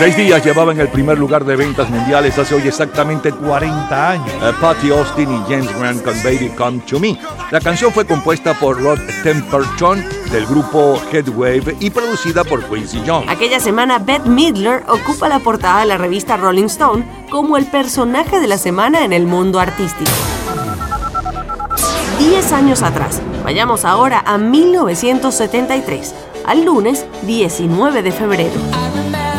[0.00, 4.30] Seis días llevaba en el primer lugar de ventas mundiales hace hoy exactamente 40 años.
[4.42, 7.18] Eh, Patty Austin y James Grant con Baby Come To Me.
[7.50, 13.28] La canción fue compuesta por Rod Temperton del grupo Headwave y producida por Quincy Jones.
[13.28, 18.40] Aquella semana, Beth Midler ocupa la portada de la revista Rolling Stone como el personaje
[18.40, 20.10] de la semana en el mundo artístico.
[22.18, 23.20] 10 años atrás.
[23.44, 26.14] Vayamos ahora a 1973,
[26.46, 29.29] al lunes 19 de febrero.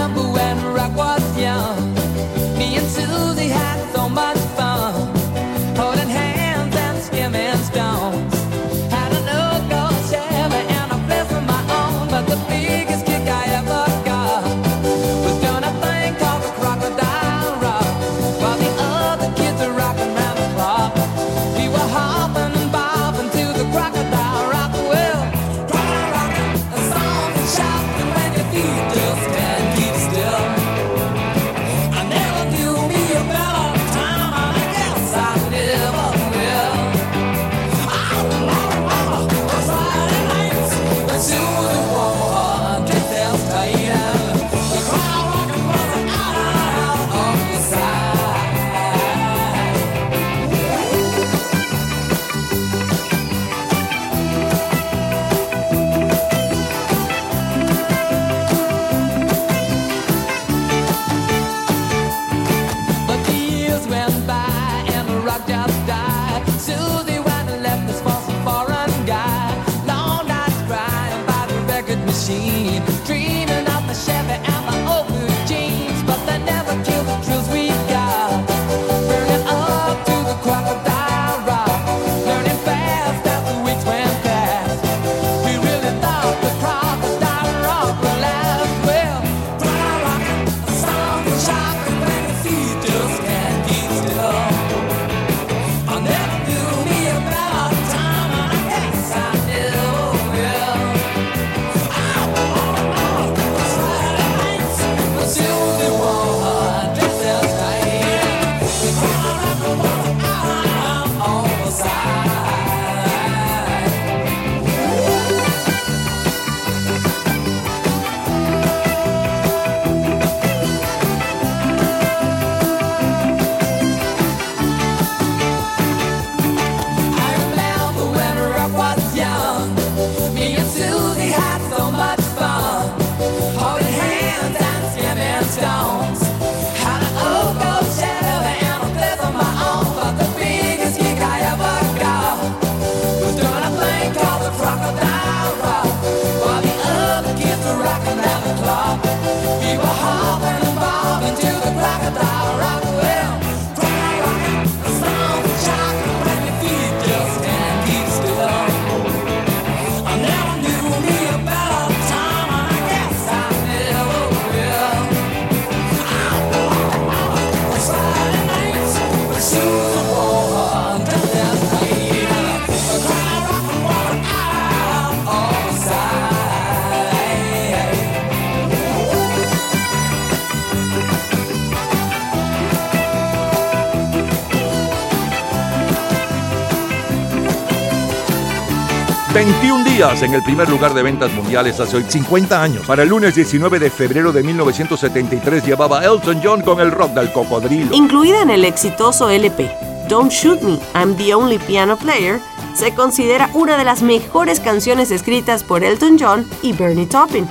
[189.72, 192.86] 21 días en el primer lugar de ventas mundiales hace hoy 50 años.
[192.86, 197.32] Para el lunes 19 de febrero de 1973 llevaba Elton John con el rock del
[197.32, 197.96] cocodrilo.
[197.96, 199.72] Incluida en el exitoso LP
[200.10, 202.42] Don't Shoot Me, I'm the Only Piano Player,
[202.76, 207.48] se considera una de las mejores canciones escritas por Elton John y Bernie Taupin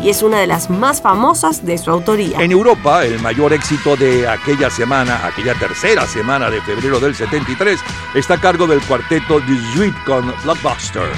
[0.00, 2.40] y es una de las más famosas de su autoría.
[2.40, 7.80] En Europa, el mayor éxito de aquella semana, aquella tercera semana de febrero del 73,
[8.14, 11.10] está a cargo del cuarteto The Sweet con Blockbuster.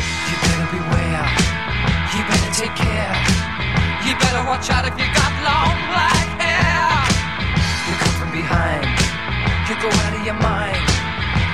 [4.66, 6.90] If you got long black hair.
[7.86, 8.82] You come from behind.
[9.70, 10.82] You go out of your mind.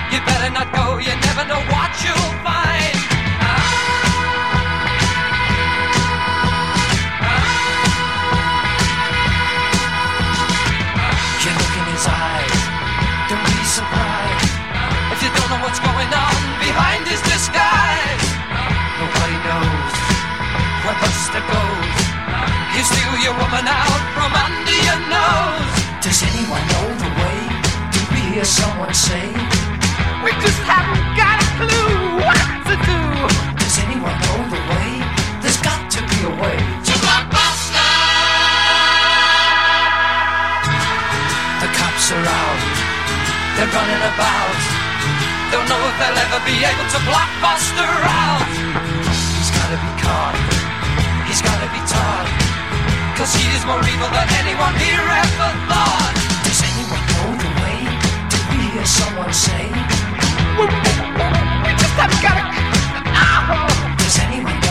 [0.08, 0.96] You better not go.
[0.96, 2.96] You never know what you'll find.
[11.44, 12.60] You look in his eyes.
[13.28, 14.52] Don't be surprised
[15.12, 18.24] if you don't know what's going on behind his disguise.
[18.96, 19.94] Nobody knows
[20.80, 22.11] where Buster goes.
[22.72, 25.76] You steal your woman out from under your nose.
[26.00, 27.38] Does anyone know the way?
[27.92, 29.28] Do we hear someone say?
[30.24, 33.00] We just haven't got a clue what to do.
[33.60, 34.88] Does anyone know the way?
[35.44, 36.56] There's got to be a way.
[36.88, 37.92] To Blockbuster!
[41.60, 42.62] The cops are out.
[43.56, 44.56] They're running about.
[45.52, 48.91] Don't know if they'll ever be able to blockbuster out.
[53.22, 56.10] Cause he is more evil than anyone here ever thought.
[56.42, 57.78] Does anyone know the way?
[58.26, 59.70] Did we hear someone say?
[60.58, 62.52] We just haven't got a.
[63.94, 64.61] Does anyone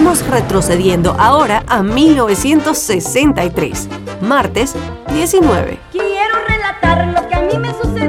[0.00, 3.86] Sigamos retrocediendo ahora a 1963,
[4.22, 4.74] martes
[5.12, 5.78] 19.
[5.92, 7.99] Quiero relatar lo que a mí me sucedió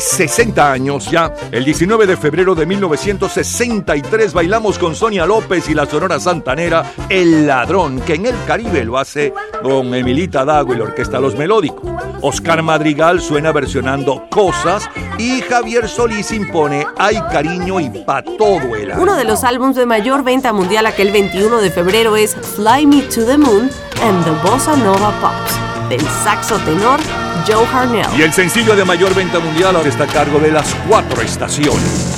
[0.00, 5.86] 60 años ya, el 19 de febrero de 1963, bailamos con Sonia López y la
[5.86, 9.32] Sonora Santanera El Ladrón, que en el Caribe lo hace
[9.62, 11.90] con Emilita Dago y la Orquesta Los Melódicos.
[12.22, 18.92] Oscar Madrigal suena versionando Cosas y Javier Solís impone Hay cariño y pa' todo el
[18.92, 19.02] año.
[19.02, 23.02] Uno de los álbumes de mayor venta mundial aquel 21 de febrero es Fly Me
[23.02, 23.70] to the Moon
[24.02, 27.00] and the Bossa Nova Pops, del saxo tenor
[27.46, 28.06] Joe Harnell.
[28.18, 32.09] Y el sencillo de mayor venta mundial ahora está a cargo de las cuatro estaciones.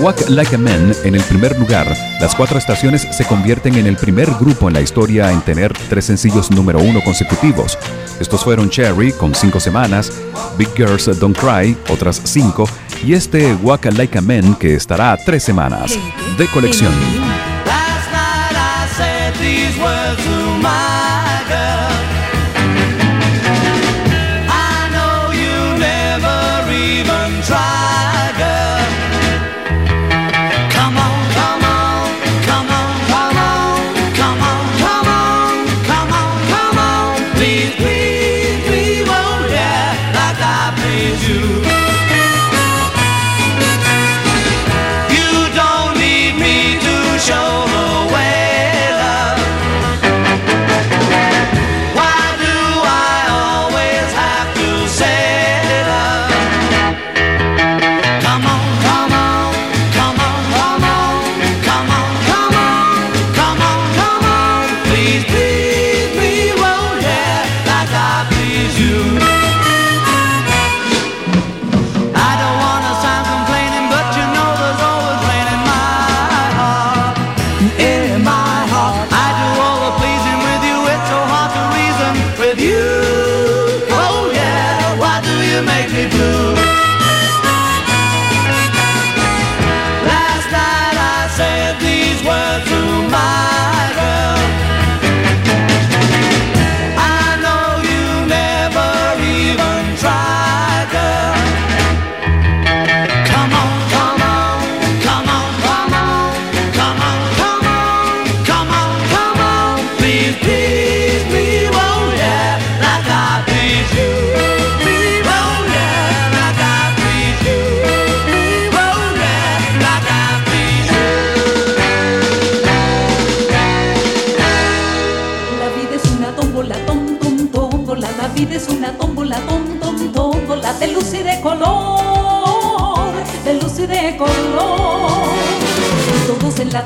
[0.00, 1.86] Walk Like a Man en el primer lugar,
[2.20, 6.04] las cuatro estaciones se convierten en el primer grupo en la historia en tener tres
[6.04, 7.76] sencillos número uno consecutivos.
[8.20, 10.12] Estos fueron Cherry con cinco semanas,
[10.56, 12.68] Big Girls Don't Cry otras cinco
[13.04, 15.98] y este Walk Like a Man que estará tres semanas.
[16.36, 16.92] De colección.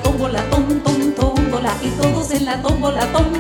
[0.01, 1.73] Tómbola, tom, tom, tómbola.
[1.82, 3.31] Y todos en la tómbola, tom,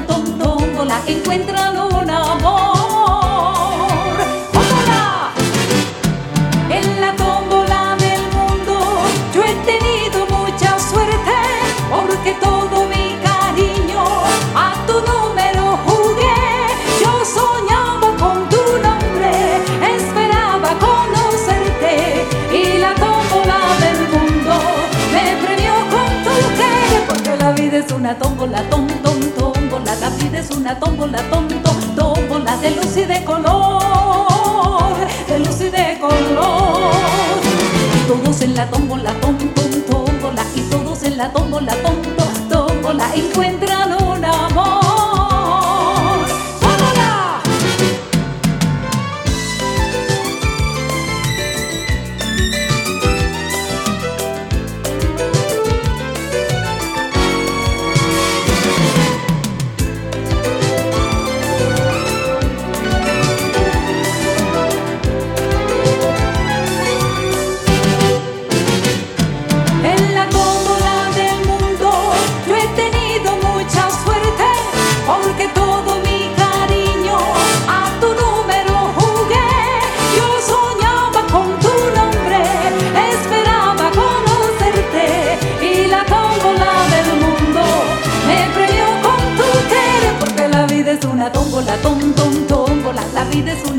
[28.12, 29.94] una tómbola, tom, tom, tómbola.
[29.96, 34.92] La es una tómbola, tom, tom, tómbola de luz y de color,
[35.28, 36.92] de luz y de color.
[37.96, 40.44] Y todos en la tómbola, tom, tom, tómbola.
[40.54, 43.14] Y todos en la tómbola, tom, tom, tómbola.
[43.14, 43.61] Encuentran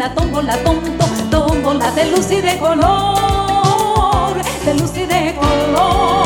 [0.03, 0.77] una tómbola, tom,
[1.29, 4.33] tómbola de luz y de color,
[4.65, 6.25] de luz y de color.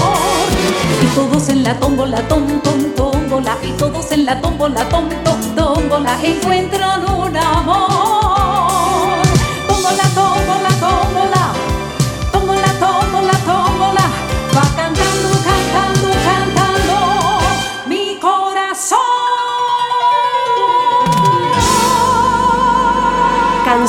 [1.04, 2.48] Y todos en la tómbola, tom,
[2.96, 3.56] tómbola.
[3.62, 5.08] Y todos en la tómbola, tom,
[5.56, 6.18] tómbola.
[6.24, 9.22] Encuentran un amor.
[9.68, 10.37] Tómbola.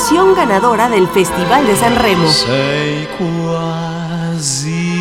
[0.09, 2.27] Canción ganadora del Festival de San Remo.
[2.31, 4.97] Sei quasi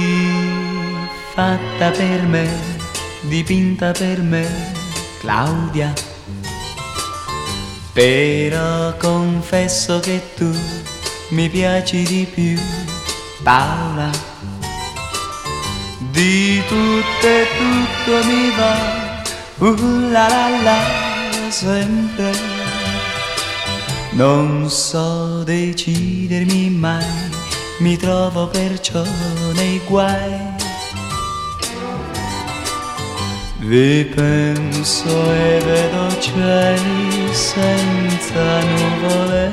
[1.34, 2.46] fatta per me,
[3.22, 4.46] dipinta per me,
[5.22, 5.94] Claudia.
[7.94, 10.54] Però confesso che tu
[11.30, 12.60] mi piaci di più,
[13.44, 14.10] Paola.
[16.12, 18.76] Di tutto e tutto mi va,
[19.60, 20.80] uh la la la,
[21.50, 22.27] sempre.
[24.18, 27.06] Non so decidermi mai
[27.82, 29.04] mi trovo perciò
[29.54, 30.56] nei guai.
[33.60, 39.52] Vi penso e vedo cieli senza nuvole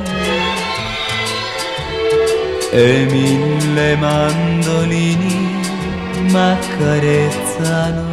[2.70, 5.60] e mille mandolini
[6.30, 8.04] m'accarezzano.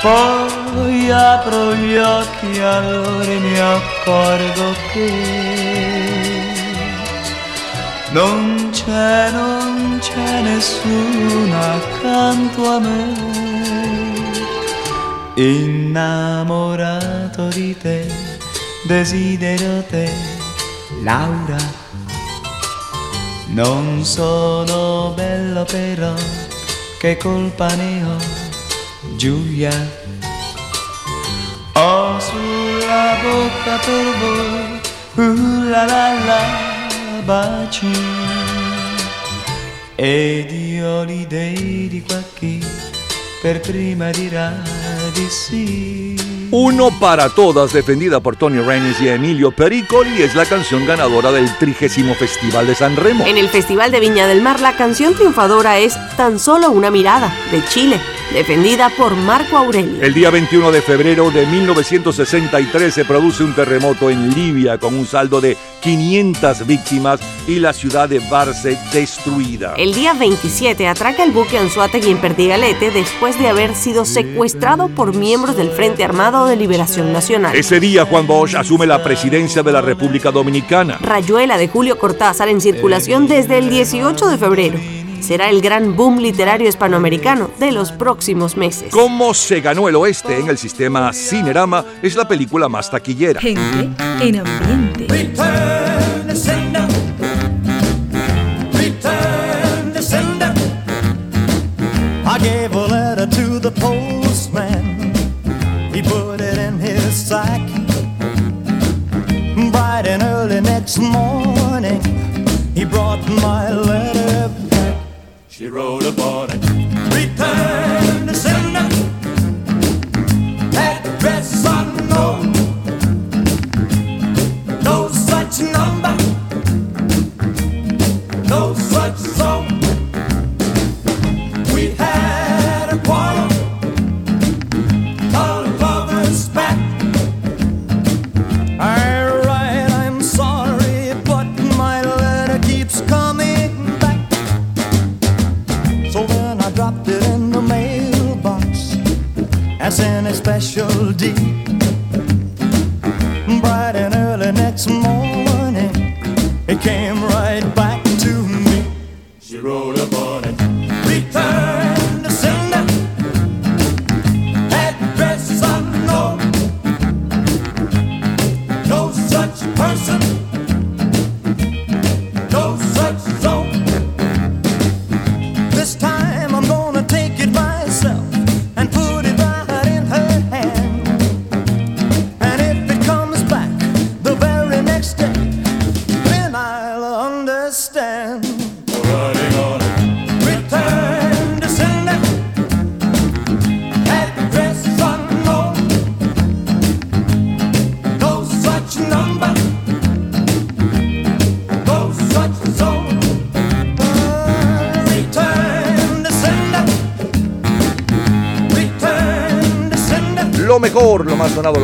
[0.00, 3.60] Poi apro gli occhi allora e mi
[4.08, 5.12] accorgo che
[8.12, 13.36] non c'è, non c'è nessuno accanto a me.
[15.34, 16.78] Innamorato
[17.48, 18.10] di te,
[18.86, 20.10] desidero te,
[21.02, 21.58] Laura.
[23.48, 26.14] Non sono bello però,
[26.98, 28.16] che colpa ne ho,
[29.16, 29.97] Giulia.
[33.20, 34.80] Per voi,
[35.26, 36.40] uh la la la,
[37.24, 37.90] baci.
[39.94, 42.64] Ed io li dedico a chi
[43.42, 44.52] per prima dirà
[45.12, 46.16] di sì.
[46.50, 51.54] Uno para todas, defendida por Tony Reines y Emilio Pericoli, es la canción ganadora del
[51.58, 53.26] trigésimo Festival de San Remo.
[53.26, 57.30] En el Festival de Viña del Mar, la canción triunfadora es Tan solo una mirada,
[57.50, 58.00] de Chile,
[58.32, 60.02] defendida por Marco Aurelio.
[60.02, 65.06] El día 21 de febrero de 1963 se produce un terremoto en Libia con un
[65.06, 69.74] saldo de 500 víctimas y la ciudad de Barce destruida.
[69.76, 75.14] El día 27 atraca el buque Anzuategui en Perdigalete después de haber sido secuestrado por
[75.14, 77.54] miembros del Frente Armado de Liberación Nacional.
[77.56, 80.98] Ese día Juan Bosch asume la presidencia de la República Dominicana.
[81.00, 84.97] Rayuela de Julio Cortázar en circulación desde el 18 de febrero.
[85.20, 88.90] Será el gran boom literario hispanoamericano de los próximos meses.
[88.90, 91.84] ¿Cómo se ganó el oeste en el sistema Cinerama?
[92.02, 93.40] Es la película más taquillera.
[93.40, 93.90] Gente
[94.20, 95.06] en ambiente.
[95.08, 96.88] Return to sender.
[98.72, 100.54] Return to sender.
[102.24, 105.12] I gave a letter to the postman.
[105.92, 107.60] He put it in his sack.
[109.72, 112.00] Bright and early next morning,
[112.74, 114.17] he brought my letter.
[115.68, 116.64] She wrote upon it.
[117.14, 117.87] Return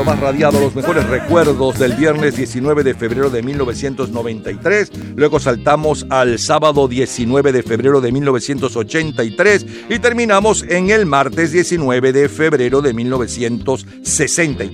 [0.05, 4.91] más radiado, los mejores recuerdos del viernes 19 de febrero de 1993.
[5.17, 12.13] Luego saltamos al sábado 19 de febrero de 1983 y terminamos en el martes 19
[12.13, 14.73] de febrero de 1963.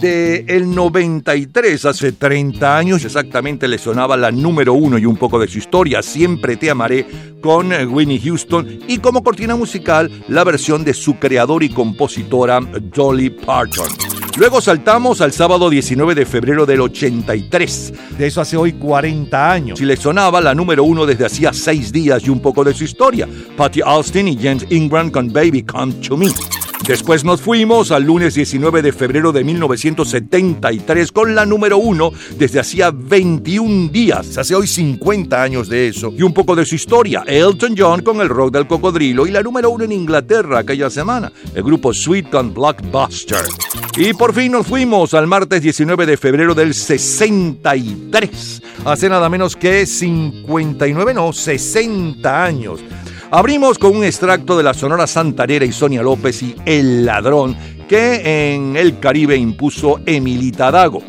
[0.00, 5.38] De el 93, hace 30 años, exactamente le sonaba la número uno y un poco
[5.38, 7.06] de su historia, Siempre te amaré,
[7.42, 13.30] con Winnie Houston y como cortina musical la versión de su creador y compositora Dolly
[13.30, 14.19] Parton.
[14.40, 17.92] Luego saltamos al sábado 19 de febrero del 83.
[18.16, 19.78] De eso hace hoy 40 años.
[19.82, 22.84] Y le sonaba la número uno desde hacía seis días y un poco de su
[22.84, 23.28] historia.
[23.54, 26.28] Patty Austin y James Ingram con Baby Come to Me.
[26.90, 32.58] Después nos fuimos al lunes 19 de febrero de 1973 con la número uno desde
[32.58, 34.36] hacía 21 días.
[34.36, 36.12] Hace hoy 50 años de eso.
[36.18, 37.22] Y un poco de su historia.
[37.28, 41.30] Elton John con el rock del cocodrilo y la número uno en Inglaterra aquella semana.
[41.54, 43.44] El grupo Sweet con Blockbuster.
[43.96, 48.62] Y por fin nos fuimos al martes 19 de febrero del 63.
[48.84, 52.80] Hace nada menos que 59, no, 60 años.
[53.32, 57.56] Abrimos con un extracto de la Sonora Santanera y Sonia López y El Ladrón,
[57.88, 61.00] que en el Caribe impuso Emilita Dago,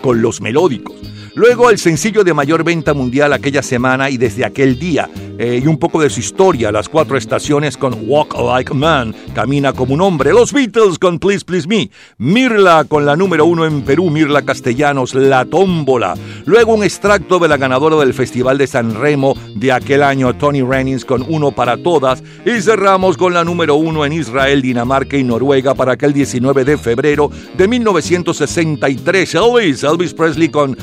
[0.00, 0.96] con los melódicos.
[1.36, 5.66] Luego el sencillo de mayor venta mundial aquella semana y desde aquel día, eh, y
[5.66, 10.00] un poco de su historia, las cuatro estaciones con Walk Like Man, Camina como un
[10.00, 14.46] hombre, los Beatles con Please Please Me, Mirla con la número uno en Perú, Mirla
[14.46, 16.14] Castellanos, La Tómbola,
[16.46, 20.62] luego un extracto de la ganadora del Festival de San Remo de aquel año, Tony
[20.62, 25.24] Rennings con Uno para Todas, y cerramos con la número uno en Israel, Dinamarca y
[25.24, 30.74] Noruega para aquel 19 de febrero de 1963, Elvis, Elvis Presley con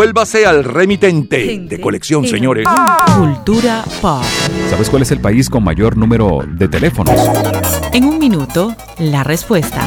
[0.00, 2.66] Devuélvase al remitente, de colección, señores.
[3.18, 4.24] Cultura pop.
[4.70, 7.14] ¿Sabes cuál es el país con mayor número de teléfonos?
[7.92, 9.86] En un minuto, la respuesta.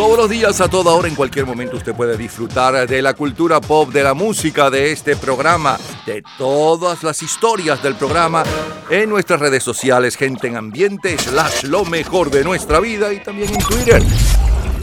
[0.00, 3.60] Todos los días, a toda hora, en cualquier momento, usted puede disfrutar de la cultura
[3.60, 8.42] pop, de la música, de este programa, de todas las historias del programa
[8.88, 13.52] en nuestras redes sociales, gente en ambiente, slash lo mejor de nuestra vida y también
[13.52, 14.02] en Twitter.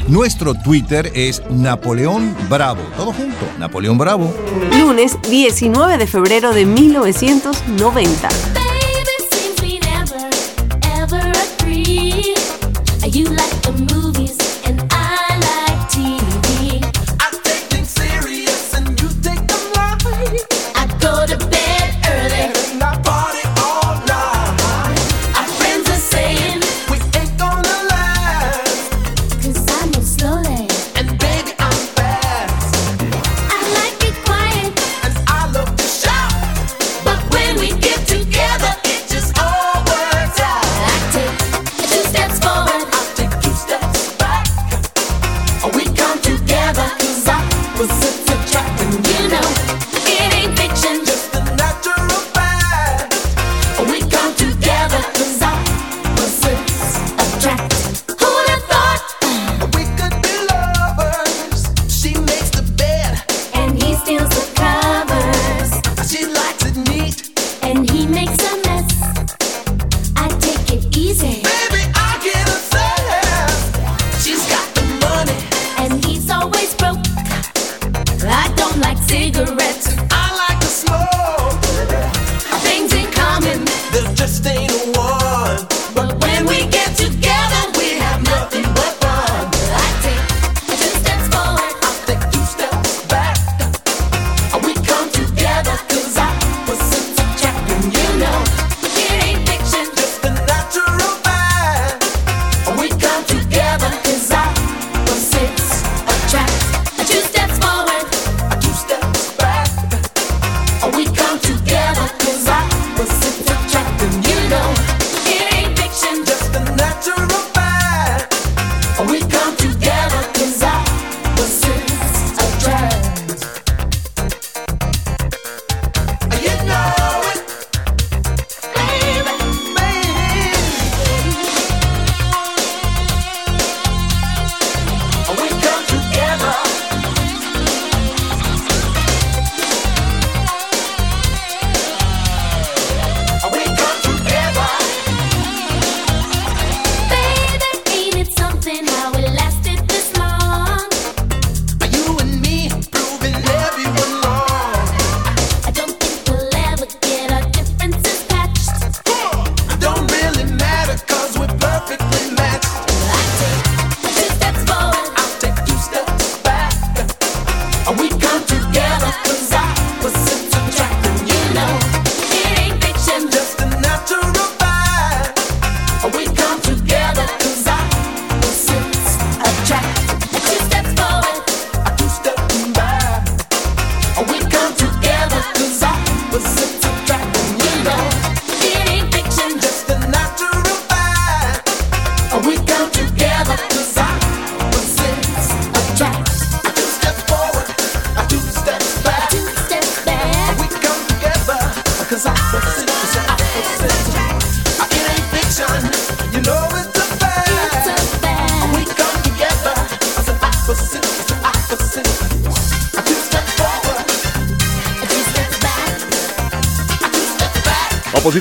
[0.07, 2.83] Nuestro Twitter es Napoleón Bravo.
[2.95, 4.31] Todo junto, Napoleón Bravo.
[4.77, 8.29] Lunes 19 de febrero de 1990.
[47.79, 48.26] opposite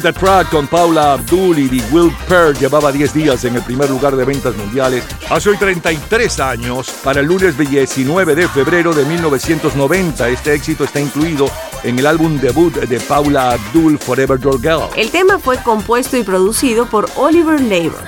[0.06, 3.90] Opposite Track con Paula Abdul y The Will Pearl llevaba 10 días en el primer
[3.90, 9.04] lugar de ventas mundiales hace hoy 33 años para el lunes 19 de febrero de
[9.04, 10.28] 1990.
[10.28, 11.50] Este éxito está incluido
[11.82, 14.88] en el álbum debut de Paula Abdul Forever Your Girl.
[14.96, 18.04] El tema fue compuesto y producido por Oliver Labor,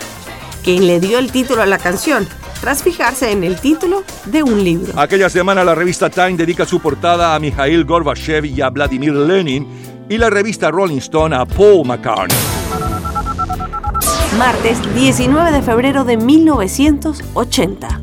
[0.62, 2.28] quien le dio el título a la canción,
[2.60, 4.92] tras fijarse en el título de un libro.
[4.96, 9.77] Aquella semana la revista Time dedica su portada a Mikhail Gorbachev y a Vladimir Lenin
[10.08, 12.36] y la revista Rolling Stone a Paul McCartney.
[14.38, 17.97] Martes 19 de febrero de 1980.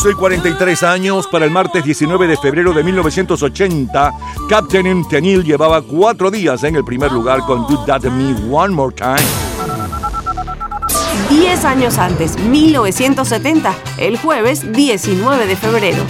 [0.00, 4.12] Hace hoy 43 años, para el martes 19 de febrero de 1980,
[4.48, 8.74] Captain Tenil llevaba cuatro días en el primer lugar con Do That to Me One
[8.74, 9.20] More Time.
[11.28, 16.02] 10 años antes, 1970, el jueves 19 de febrero.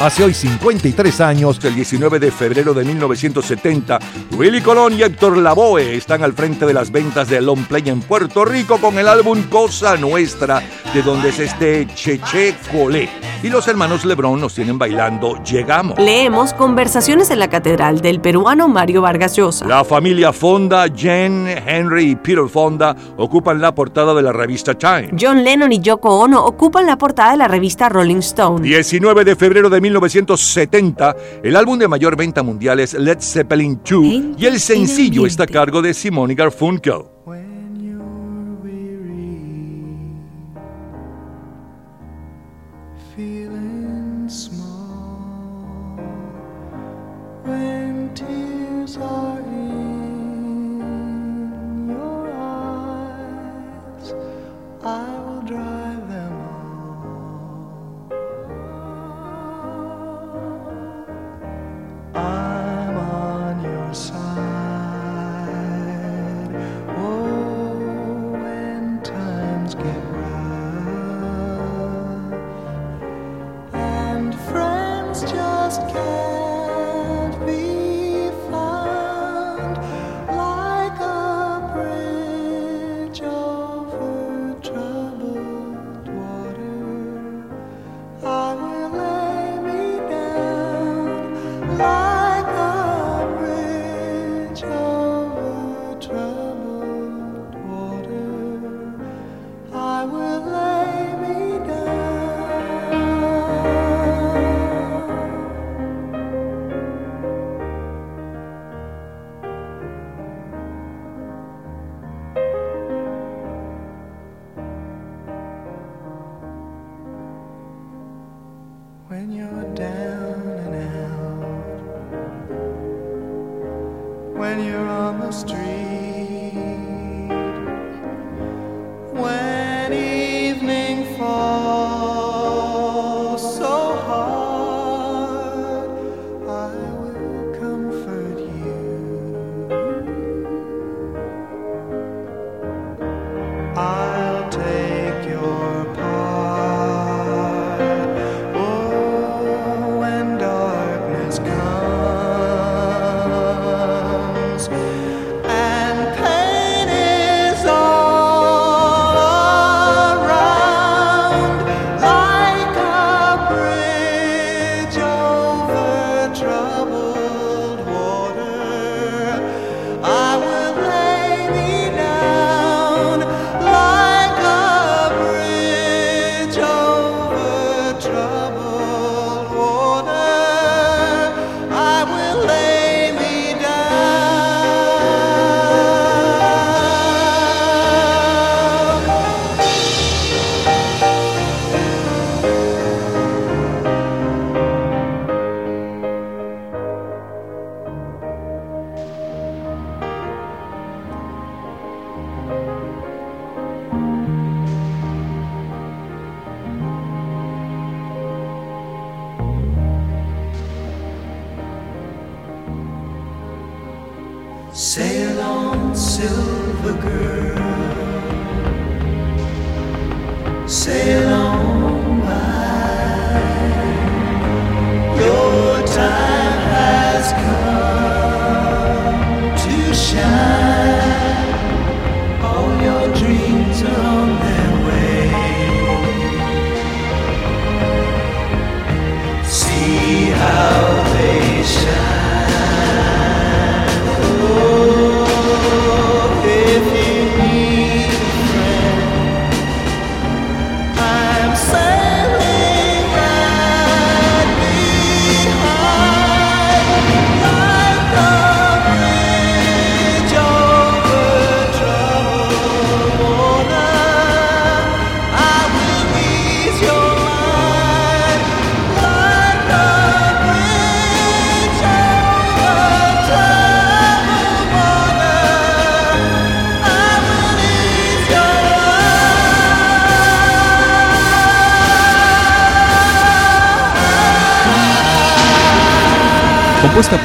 [0.00, 3.98] Hace hoy 53 años, el 19 de febrero de 1970,
[4.36, 8.00] Willy Colón y Héctor Lavoe están al frente de las ventas de long play en
[8.00, 10.62] Puerto Rico con el álbum Cosa Nuestra,
[10.94, 13.27] de donde es este Cheche Colé.
[13.42, 15.98] Y los hermanos Lebron nos tienen bailando Llegamos.
[15.98, 19.66] Leemos Conversaciones en la Catedral del peruano Mario Vargas Llosa.
[19.66, 25.10] La familia Fonda, Jen, Henry y Peter Fonda ocupan la portada de la revista Time.
[25.18, 28.62] John Lennon y Yoko Ono ocupan la portada de la revista Rolling Stone.
[28.62, 34.38] 19 de febrero de 1970, el álbum de mayor venta mundial es Led Zeppelin 2
[34.38, 37.17] y el sencillo está a cargo de Simone Garfunkel.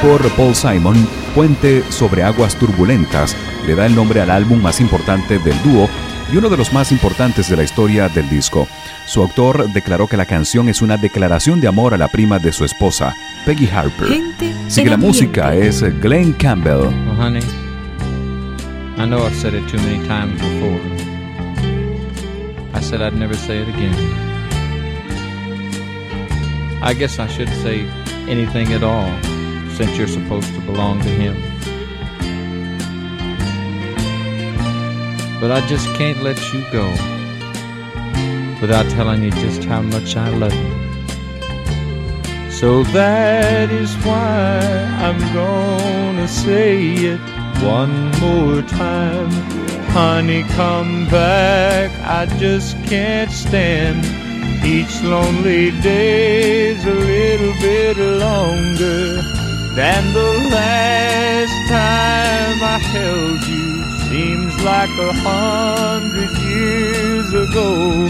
[0.02, 5.38] por Paul Simon, Puente sobre aguas turbulentas le da el nombre al álbum más importante
[5.38, 5.88] del dúo
[6.32, 8.68] y uno de los más importantes de la historia del disco.
[9.06, 12.52] Su autor declaró que la canción es una declaración de amor a la prima de
[12.52, 13.14] su esposa,
[13.44, 14.08] Peggy Harper.
[14.08, 15.06] Gente Sigue la ambiente.
[15.06, 16.86] música, es Glenn Campbell.
[17.06, 17.42] Well, honey,
[18.96, 20.80] I know I've said it too many times before.
[22.74, 23.94] I said I'd never say it again.
[26.82, 27.86] I guess I should say
[28.28, 29.08] anything at all,
[29.74, 31.34] since you're supposed to belong to him.
[35.40, 36.88] But I just can't let you go
[38.60, 40.84] without telling you just how much I love you.
[42.50, 44.60] So that is why
[45.04, 47.20] I'm gonna say it
[47.60, 49.30] one more time.
[49.90, 51.90] Honey, come back.
[52.00, 54.04] I just can't stand
[54.64, 59.33] each lonely day's a little bit longer
[59.74, 63.82] than the last time I held you.
[64.08, 68.06] Seems like a hundred years ago.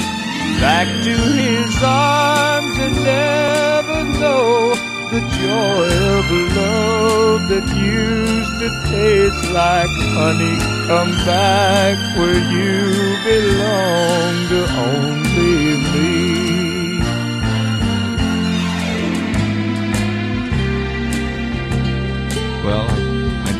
[0.60, 4.74] Back to his arms and never know
[5.12, 5.88] the joy
[6.18, 6.24] of
[6.56, 10.58] love that used to taste like honey.
[10.86, 12.76] Come back where you
[13.24, 15.23] belong to only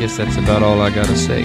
[0.05, 1.41] guess that's about all I gotta say.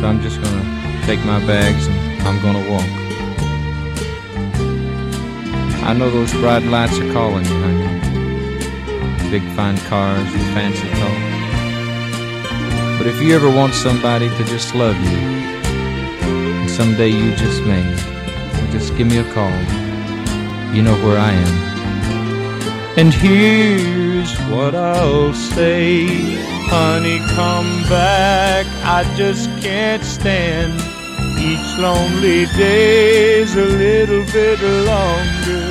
[0.00, 2.90] So I'm just gonna take my bags and I'm gonna walk.
[5.88, 9.30] I know those bright lights are calling you, honey.
[9.30, 11.20] Big fine cars and fancy talk.
[12.98, 15.18] But if you ever want somebody to just love you,
[16.58, 17.84] and someday you just may,
[18.72, 19.56] just give me a call.
[20.74, 21.54] You know where I am.
[22.98, 23.93] And here's
[24.54, 26.06] what I'll say
[26.66, 28.66] Honey, come back.
[28.82, 30.74] I just can't stand
[31.38, 35.66] each lonely day's a little bit longer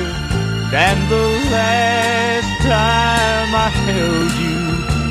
[0.70, 4.60] than the last time I held you.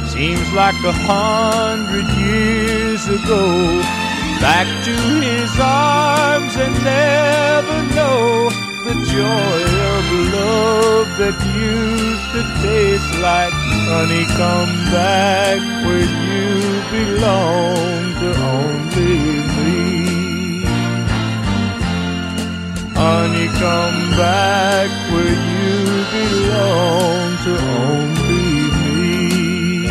[0.07, 3.43] Seems like a hundred years ago.
[4.39, 8.49] Back to his arms and never know
[8.87, 9.59] the joy
[9.93, 14.25] of love that used to taste like honey.
[14.37, 19.15] Come back where you belong to only
[19.55, 19.73] me.
[22.95, 25.73] Honey, come back where you
[26.17, 27.53] belong to
[27.83, 28.47] only
[28.83, 29.87] me.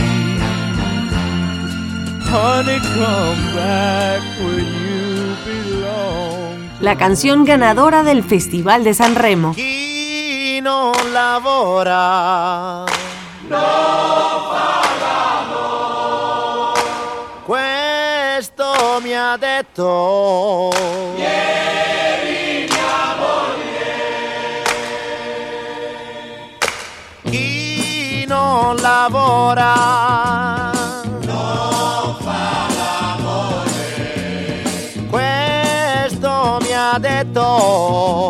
[2.32, 6.56] Honey, come back where you belong.
[6.80, 9.52] La canción ganadora del Festival de San Remo.
[9.54, 12.71] Chi non lavora
[19.72, 20.70] ha detto
[21.16, 23.94] ieri mia moglie.
[27.22, 30.70] Chi non lavora
[31.24, 34.60] non fa l'amore.
[35.08, 38.20] Questo mi ha detto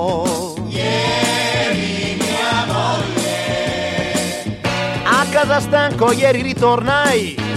[5.31, 7.52] casa stanco ieri ritornai.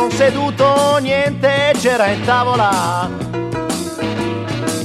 [0.00, 3.06] Son seduto, niente c'era in tavola.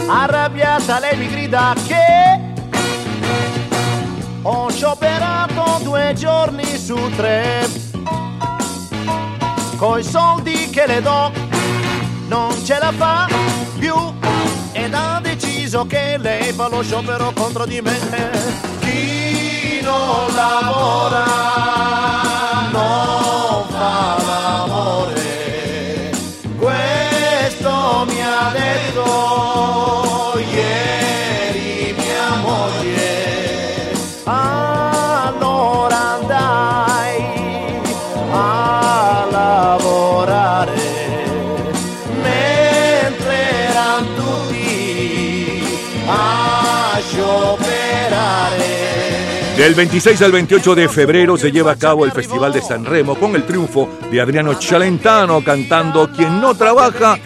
[0.07, 2.53] Arrabbiata lei mi grida che
[4.41, 7.65] ho scioperato due giorni su tre.
[9.77, 11.31] Coi soldi che le do
[12.27, 13.29] non ce la fa
[13.79, 13.95] più
[14.73, 17.97] ed ha deciso che lei fa lo sciopero contro di me.
[18.81, 21.23] Chi non lavora
[22.73, 23.24] non
[28.45, 28.94] Hallelujah.
[49.65, 53.15] Del 26 al 28 de febrero se lleva a cabo el Festival de San Remo
[53.15, 57.17] con el triunfo de Adriano Chalentano cantando Quien no trabaja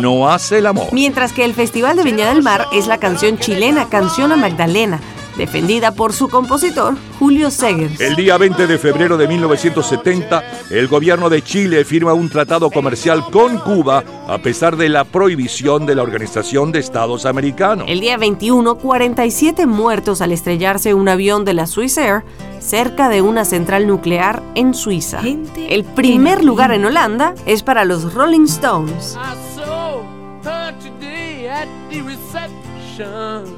[0.00, 0.90] no hace el amor.
[0.92, 5.00] Mientras que el Festival de Viña del Mar es la canción chilena Canción a Magdalena,
[5.38, 7.98] defendida por su compositor Julio Segers.
[8.00, 13.24] El día 20 de febrero de 1970, el gobierno de Chile firma un tratado comercial
[13.30, 17.86] con Cuba a pesar de la prohibición de la Organización de Estados Americanos.
[17.88, 22.24] El día 21, 47 muertos al estrellarse un avión de la Swiss Air
[22.58, 25.20] cerca de una central nuclear en Suiza.
[25.68, 29.16] El primer lugar en Holanda es para los Rolling Stones.
[29.16, 30.02] I saw
[30.44, 33.57] her today at the reception.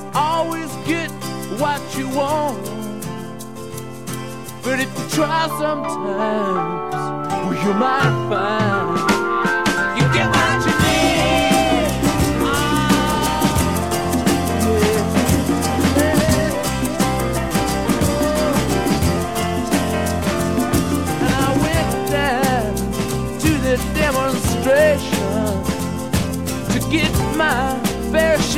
[0.13, 1.09] always get
[1.59, 2.63] what you want.
[4.63, 6.93] But if you try sometimes,
[7.43, 8.99] well, you might find
[9.97, 11.91] you get what you need.
[21.21, 22.75] And I went down
[23.39, 25.63] to the demonstration
[26.71, 27.11] to get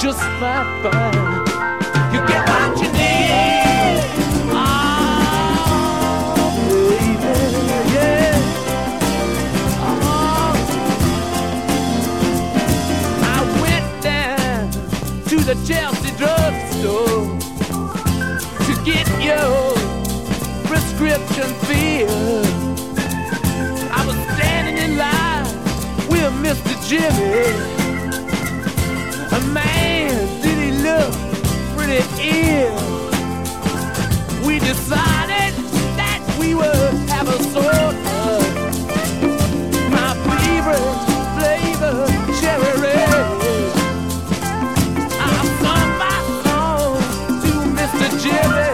[0.00, 1.14] Just might find
[2.14, 4.00] you get what you need.
[4.50, 4.96] Oh,
[7.20, 7.60] baby,
[7.92, 8.32] yeah.
[9.82, 10.56] Oh.
[13.22, 14.70] I went down
[15.28, 17.24] to the Chelsea drugstore
[18.64, 19.74] to get your
[20.64, 22.46] prescription filled.
[23.92, 25.44] I was standing in line
[26.08, 26.74] with Mr.
[26.88, 27.79] Jimmy.
[29.32, 31.12] A man, did he look
[31.76, 32.74] pretty ill?
[34.46, 35.54] We decided
[35.96, 38.40] that we would have a soda.
[39.90, 40.96] My favorite
[41.36, 42.06] flavor,
[42.40, 43.54] cherry red.
[45.20, 46.98] I sung my song
[47.42, 48.06] to Mr.
[48.22, 48.70] Jimmy.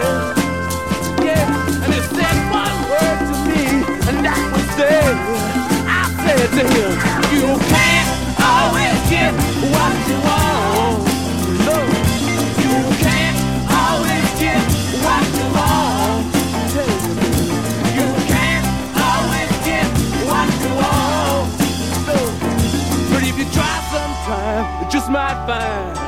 [1.23, 3.63] Yeah, and he said one word to me,
[4.09, 4.67] and that was.
[5.87, 6.91] I said to him,
[7.33, 7.66] You
[24.89, 26.06] just might find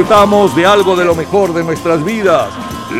[0.00, 2.48] Disfrutamos de algo de lo mejor de nuestras vidas.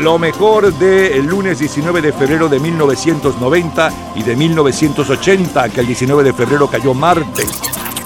[0.03, 6.23] Lo mejor del lunes 19 de febrero de 1990 y de 1980, que el 19
[6.23, 7.59] de febrero cayó martes.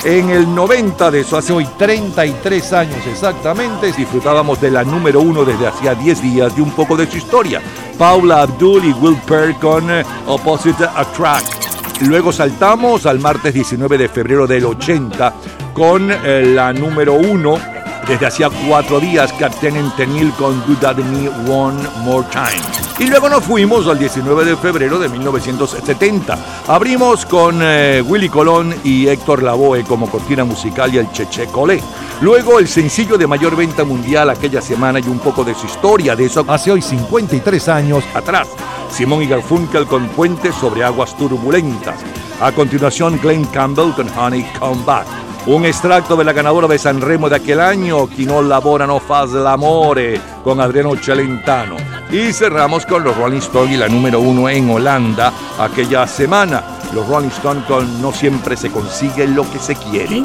[0.04, 5.44] En el 90 de eso, hace hoy 33 años exactamente, disfrutábamos de la número uno
[5.44, 7.60] desde hacía 10 días y un poco de su historia.
[7.98, 12.02] Paula Abdul y Will Pearl con eh, Opposite Attract.
[12.02, 15.34] Luego saltamos al martes 19 de febrero del 80
[15.74, 17.73] con eh, la número uno
[18.06, 22.84] desde hacía cuatro días, Captain Tenil con Do That Me One More Time.
[22.98, 26.38] Y luego nos fuimos al 19 de febrero de 1970.
[26.68, 31.82] Abrimos con eh, Willy Colón y Héctor Lavoe como cortina musical y el Cheche Colé.
[32.20, 36.14] Luego el sencillo de mayor venta mundial aquella semana y un poco de su historia
[36.14, 38.48] de eso hace hoy 53 años atrás.
[38.90, 41.96] Simón y Garfunkel con Puentes sobre aguas turbulentas.
[42.40, 45.06] A continuación, Glenn Campbell con Honey Come Back.
[45.46, 48.98] Un extracto de la ganadora de San Remo de aquel año, Chi non lavora no
[48.98, 51.76] faz l'amore, con Adriano Celentano.
[52.10, 56.64] Y cerramos con los Rolling Stones y la número uno en Holanda aquella semana.
[56.94, 60.22] Los Rolling Stones con No siempre se consigue lo que se quiere.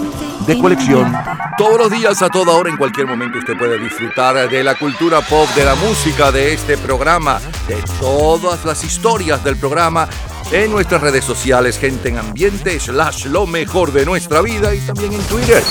[0.48, 1.14] De colección.
[1.58, 5.20] Todos los días, a toda hora, en cualquier momento, usted puede disfrutar de la cultura
[5.20, 10.08] pop, de la música, de este programa, de todas las historias del programa
[10.52, 15.14] en nuestras redes sociales, gente en ambiente, slash lo mejor de nuestra vida y también
[15.14, 15.64] en Twitter.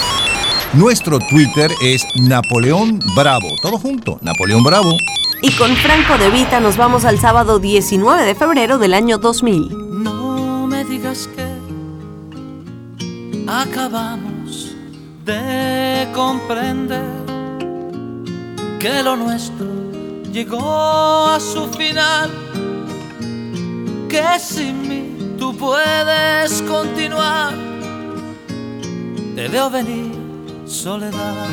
[0.74, 3.48] Nuestro Twitter es Napoleón Bravo.
[3.62, 4.92] Todo junto, Napoleón Bravo.
[5.42, 10.02] Y con Franco De Vita nos vamos al sábado 19 de febrero del año 2000.
[10.02, 11.46] No me digas que
[13.48, 14.74] acabamos
[15.24, 17.05] de comprender
[18.78, 19.66] que lo nuestro
[20.32, 22.30] llegó a su final,
[24.09, 27.55] que sin mí tú puedes continuar.
[29.36, 30.12] Te veo venir,
[30.66, 31.47] soledad.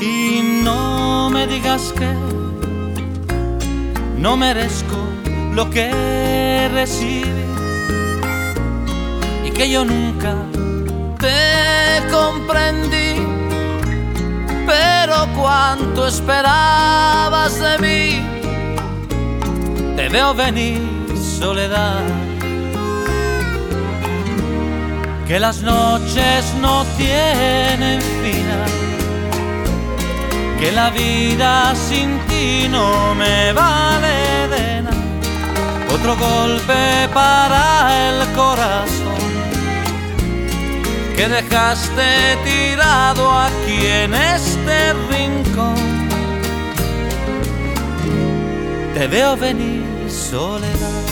[0.00, 2.12] Y no me digas que
[4.18, 4.96] no merezco
[5.54, 7.24] lo que recibí
[9.46, 10.34] y que yo nunca
[11.20, 13.33] te comprendí.
[14.66, 18.22] Pero cuánto esperabas de mí,
[19.96, 20.80] te veo venir
[21.38, 22.02] soledad.
[25.26, 28.84] Que las noches no tienen final
[30.64, 34.96] que la vida sin ti no me vale de nada.
[35.94, 39.03] Otro golpe para el corazón
[41.24, 46.08] que dejaste tirado aquí en este rincón.
[48.92, 51.02] Te veo venir soledad.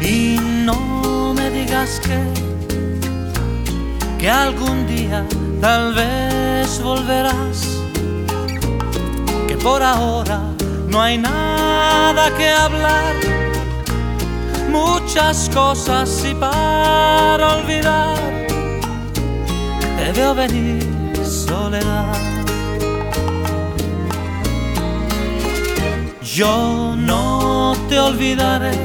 [0.00, 2.18] Y no me digas que
[4.18, 5.24] que algún día
[5.60, 7.58] tal vez volverás,
[9.46, 10.40] que por ahora
[10.88, 13.14] no hay nada que hablar,
[14.74, 18.16] muchas cosas y para olvidar,
[19.96, 20.82] te venir
[21.24, 22.16] soledad.
[26.22, 28.76] Yo no te olvidaré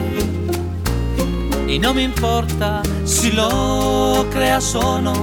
[1.68, 5.16] y no me importa si lo creas o no.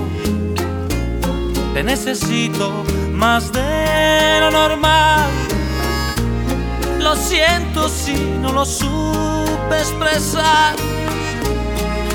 [1.75, 5.31] Te necesito más de lo normal.
[6.99, 10.75] Lo siento si no lo supe expresar.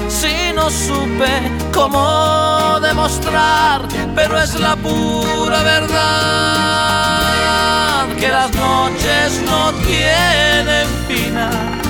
[0.08, 3.82] Si no supe cómo demostrar,
[4.16, 7.02] pero es la pura verdad
[8.20, 11.82] que las noches no tienen final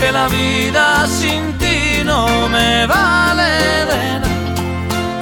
[0.00, 4.28] que la vida sin ti no me vale nada.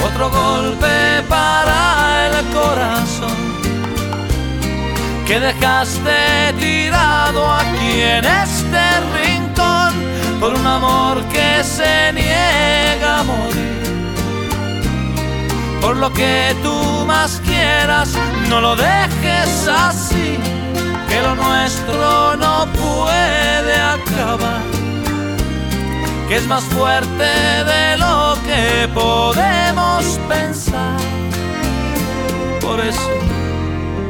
[0.07, 3.39] Otro golpe para el corazón
[5.27, 6.78] que dejaste tirado
[8.01, 9.93] en este rincón
[10.41, 13.69] por un amor que se niega a morir.
[15.81, 18.11] Por lo que tú más quieras,
[18.49, 20.39] no lo dejes así
[21.09, 24.63] que lo nuestro no puede acabar,
[26.29, 27.31] que es más fuerte
[27.73, 31.01] de lo que podemos pensar.
[32.61, 33.11] Por eso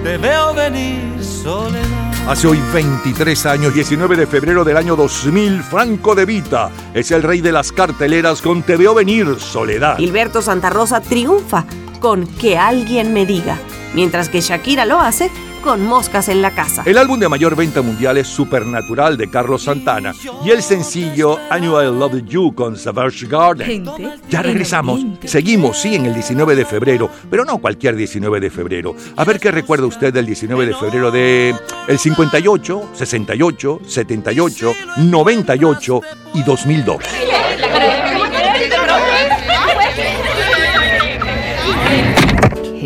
[0.03, 2.08] te veo venir soledad.
[2.29, 7.23] Hace hoy 23 años, 19 de febrero del año 2000, Franco De Vita es el
[7.23, 9.97] rey de las carteleras con Te veo venir, Soledad.
[9.97, 11.65] Gilberto Santa Rosa triunfa
[12.01, 13.59] con Que alguien me diga,
[13.95, 15.31] mientras que Shakira lo hace
[15.69, 16.83] con Moscas en la casa.
[16.87, 21.61] El álbum de mayor venta mundial es Supernatural de Carlos Santana y el sencillo I
[21.61, 23.67] Loved You con Savage Garden.
[23.67, 25.05] Gente Ya regresamos.
[25.27, 28.97] Seguimos, sí, en el 19 de febrero, pero no cualquier 19 de febrero.
[29.15, 31.55] A ver qué recuerda usted del 19 de febrero de
[31.87, 36.01] el 58, 68, 78, 98
[36.33, 36.97] y 2002.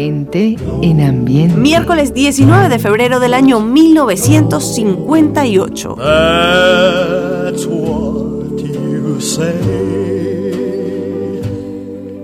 [0.02, 1.54] Gente en ambiente.
[1.56, 5.94] Miércoles 19 de febrero del año 1958.
[5.96, 9.54] That's what you say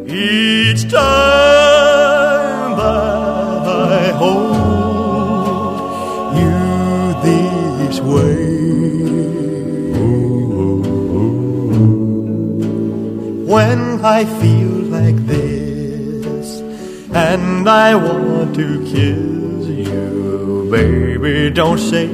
[0.08, 5.78] each time that I hold
[6.34, 8.48] you this way.
[13.46, 15.47] When I feel like this
[17.18, 21.50] and I want to kiss you, baby.
[21.50, 22.06] Don't say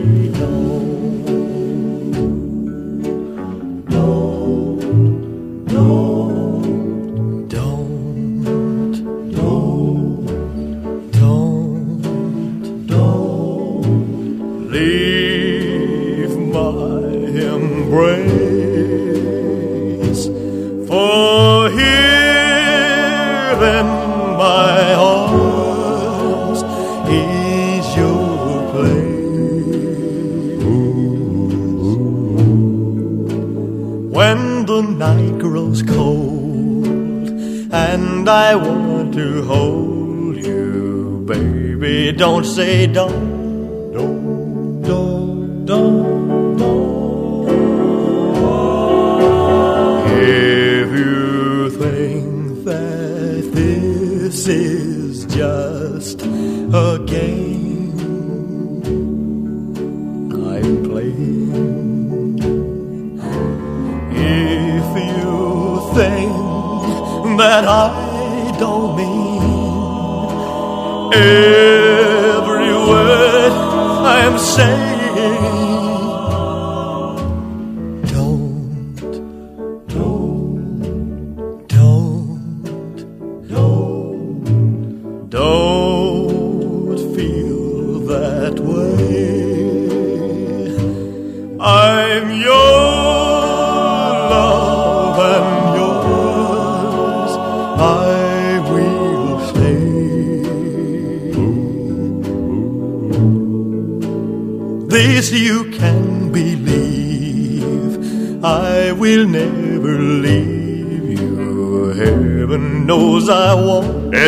[35.45, 36.87] grows cold
[37.71, 42.13] and I want to hold you, baby.
[42.13, 46.04] Don't say don't, don't, don't, don't.
[67.55, 69.43] that I don't mean.
[71.13, 71.84] It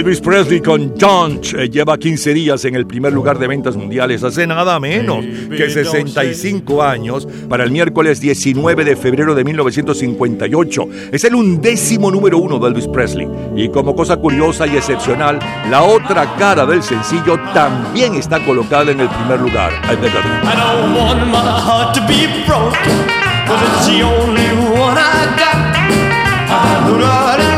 [0.06, 4.22] Elvis Presley con Don't eh, lleva 15 días en el primer lugar de ventas mundiales
[4.22, 10.88] hace nada menos que 65 años para el miércoles 19 de febrero de 1958.
[11.10, 13.26] Es el undécimo número uno de Elvis Presley.
[13.56, 19.00] Y como cosa curiosa y excepcional, la otra cara del sencillo también está colocada en
[19.00, 19.72] el primer lugar.
[26.48, 27.55] I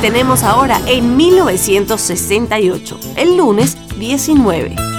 [0.00, 4.97] tenemos ahora en 1968, el lunes 19.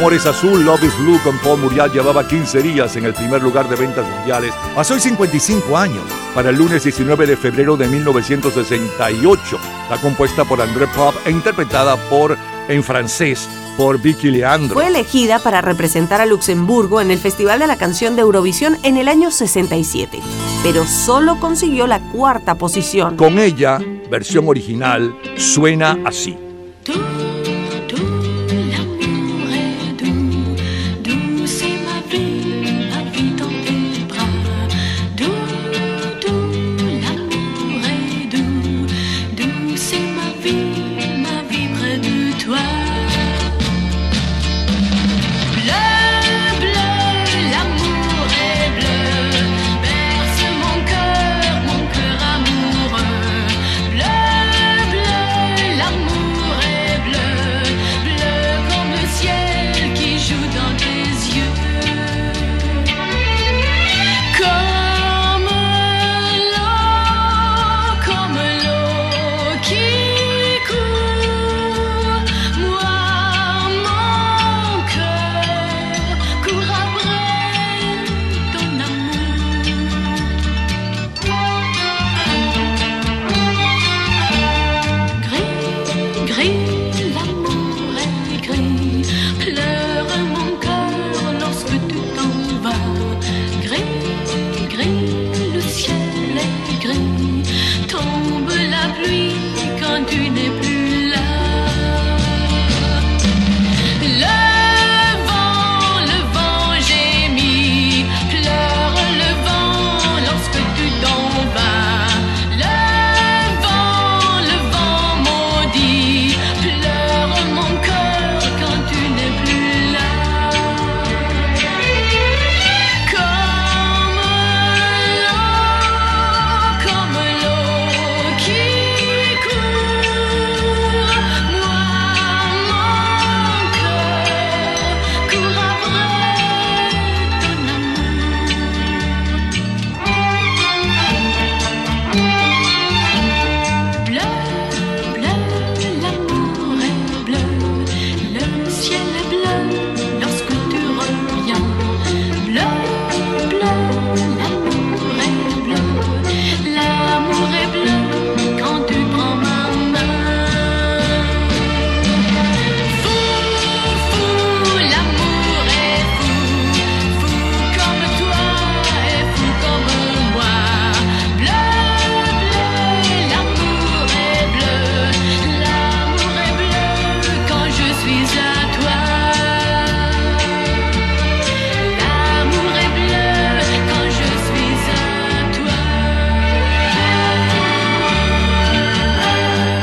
[0.00, 3.42] Amor es azul, Love is Blue con Paul Muriel llevaba 15 días en el primer
[3.42, 6.02] lugar de ventas mundiales hoy 55 años.
[6.34, 9.58] para el lunes 19 de febrero de 1968.
[9.82, 12.34] Está compuesta por André Pop e interpretada por
[12.68, 13.46] en francés
[13.76, 14.72] por Vicky Leandro.
[14.72, 18.96] Fue elegida para representar a Luxemburgo en el Festival de la Canción de Eurovisión en
[18.96, 20.18] el año 67,
[20.62, 23.18] pero solo consiguió la cuarta posición.
[23.18, 23.78] Con ella,
[24.10, 26.49] versión original, suena así.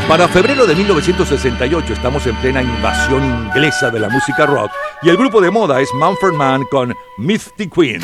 [0.08, 4.72] Para febrero de 1968 estamos en plena invasión inglesa de la música rock
[5.02, 8.02] y el grupo de moda es Mumford Man con Misty Queen.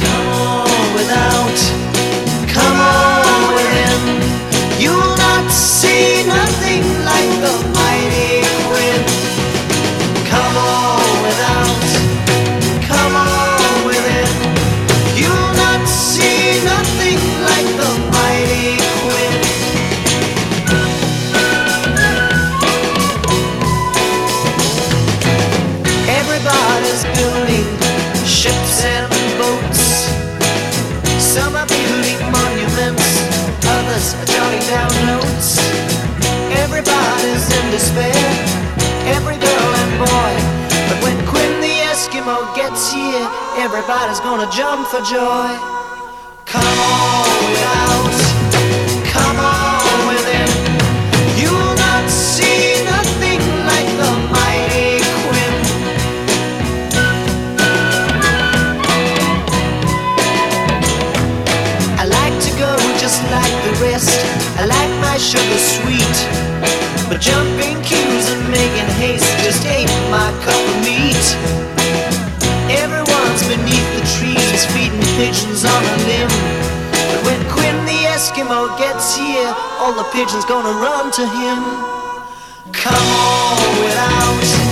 [43.63, 45.47] Everybody's gonna jump for joy.
[46.43, 48.15] Come on without,
[49.07, 50.51] come on within.
[51.39, 53.39] You'll not see nothing
[53.71, 55.55] like the mighty Quinn.
[62.01, 64.11] I like to go just like the rest.
[64.59, 66.17] I like my sugar sweet.
[67.07, 71.62] But jumping queues and making haste just ain't my cup of meat.
[75.15, 76.33] Pigeons on a limb.
[77.09, 81.59] But when Quinn the Eskimo gets here, all the pigeons gonna run to him.
[82.71, 84.62] Come on without,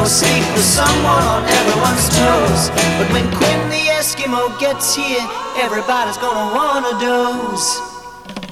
[0.00, 2.62] no sleep with someone on everyone's toes.
[2.96, 5.24] But when Quinn the Eskimo gets here,
[5.60, 7.68] everybody's gonna wanna doze.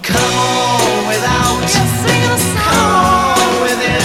[0.02, 4.04] Come on without, come on within.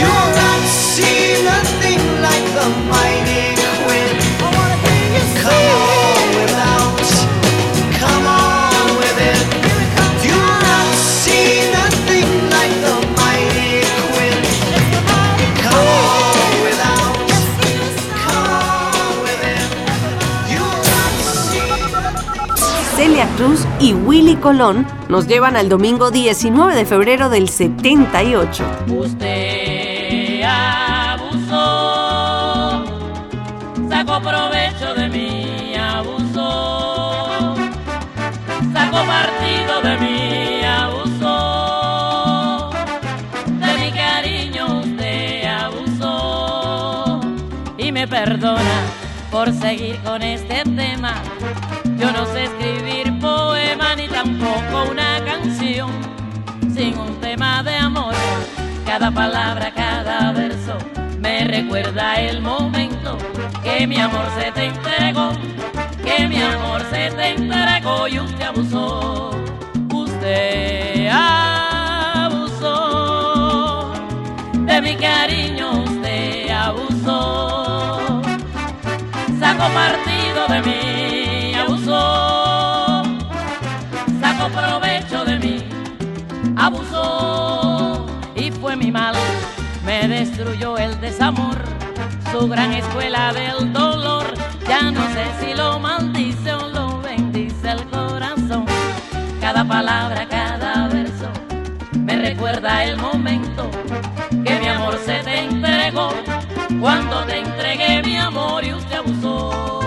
[0.00, 3.35] You'll not see nothing like the mighty
[23.36, 28.64] Cruz y Willy Colón nos llevan al domingo 19 de febrero del 78.
[28.88, 31.54] Usted abusó,
[33.88, 37.54] sacó provecho de mí, abusó,
[38.72, 41.90] sacó partido de mí, abusó,
[43.46, 47.20] de mi cariño usted abusó
[47.78, 48.82] y me perdona
[49.30, 51.22] por seguir con este tema.
[52.06, 55.90] Yo no sé escribir poema ni tampoco una canción
[56.72, 58.14] sin un tema de amor.
[58.86, 60.78] Cada palabra, cada verso
[61.18, 63.18] me recuerda el momento
[63.64, 65.32] que mi amor se te entregó,
[66.04, 69.30] que mi amor se te entregó y usted abusó.
[69.92, 72.44] Usted abusó
[74.52, 78.22] de mi cariño, usted abusó.
[79.40, 80.95] Sacó partido de mí,
[86.66, 89.14] abusó y fue mi mal,
[89.84, 91.56] me destruyó el desamor,
[92.32, 94.34] su gran escuela del dolor,
[94.68, 98.66] ya no sé si lo maldice o lo bendice el corazón,
[99.40, 101.28] cada palabra, cada verso,
[102.00, 103.70] me recuerda el momento
[104.44, 106.10] que mi amor se te entregó,
[106.80, 109.85] cuando te entregué mi amor y usted abusó.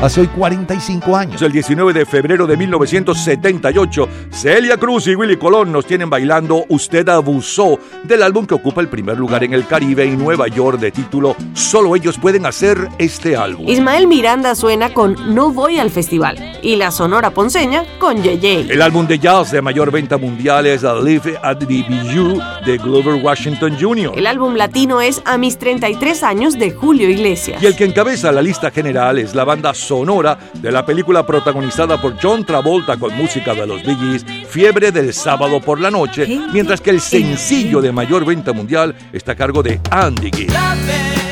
[0.00, 1.42] Hace hoy 45 años.
[1.42, 7.08] El 19 de febrero de 1978, Celia Cruz y Willy Colón nos tienen bailando Usted
[7.08, 10.92] abusó del álbum que ocupa el primer lugar en el Caribe y Nueva York de
[10.92, 13.68] título Solo ellos pueden hacer este álbum.
[13.68, 18.72] Ismael Miranda suena con No voy al festival y la Sonora Ponceña con Yeye.
[18.72, 22.78] El álbum de jazz de mayor venta mundial es A Live at the BU de
[22.78, 24.12] Glover Washington Jr.
[24.16, 27.60] El álbum latino es A mis 33 años de Julio Iglesias.
[27.60, 32.00] Y el que encabeza la lista general es la banda sonora de la película protagonizada
[32.00, 36.26] por John Travolta con música de los Bee Gees, Fiebre del sábado por la noche,
[36.52, 41.27] mientras que el sencillo de mayor venta mundial está a cargo de Andy Gibb.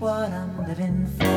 [0.00, 1.27] What I'm living for.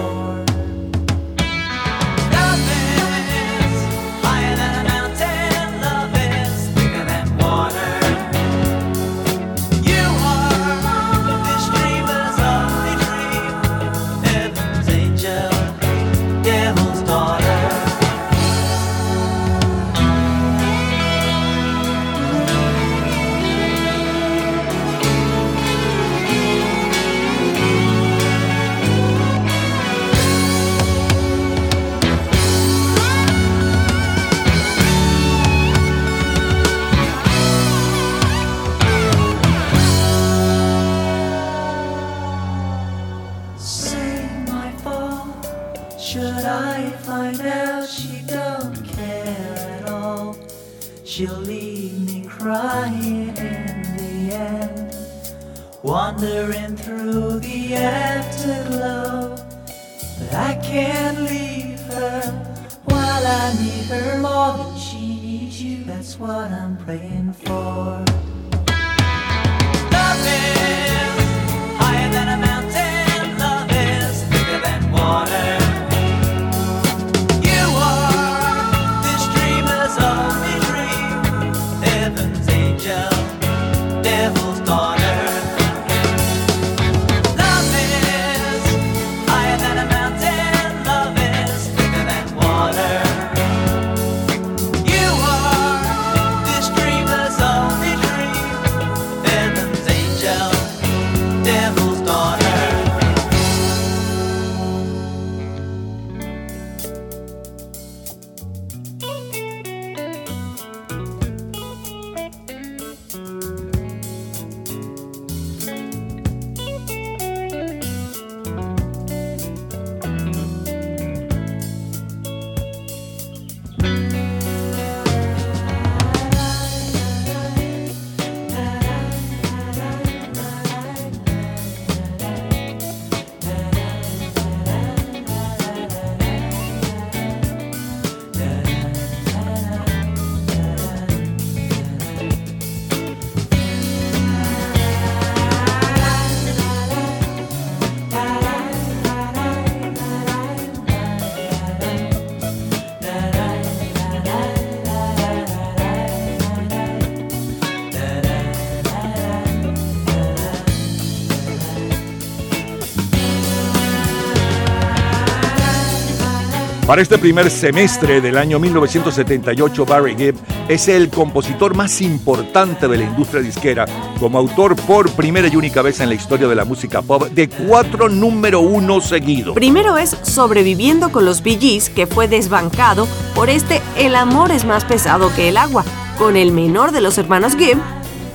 [166.91, 170.35] Para este primer semestre del año 1978, Barry Gibb
[170.67, 173.85] es el compositor más importante de la industria disquera,
[174.19, 177.47] como autor por primera y única vez en la historia de la música pop de
[177.47, 179.55] cuatro número uno seguidos.
[179.55, 184.83] Primero es Sobreviviendo con los Bee que fue desbancado por este El amor es más
[184.83, 185.85] pesado que el agua,
[186.17, 187.77] con el menor de los hermanos Gibb,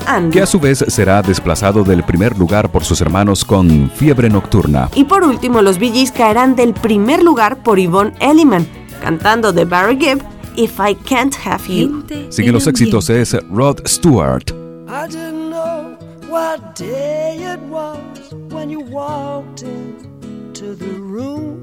[0.07, 0.31] Andy.
[0.31, 4.89] que a su vez será desplazado del primer lugar por sus hermanos con Fiebre Nocturna.
[4.95, 8.66] Y por último, los Bee Gees caerán del primer lugar por Yvonne Elliman,
[9.03, 10.23] cantando de Barry Gibb,
[10.57, 12.05] If I Can't Have You.
[12.31, 14.51] Siguen los éxitos es Rod Stewart.
[14.89, 15.97] I didn't know
[16.31, 21.61] what day it was when you walked into the room.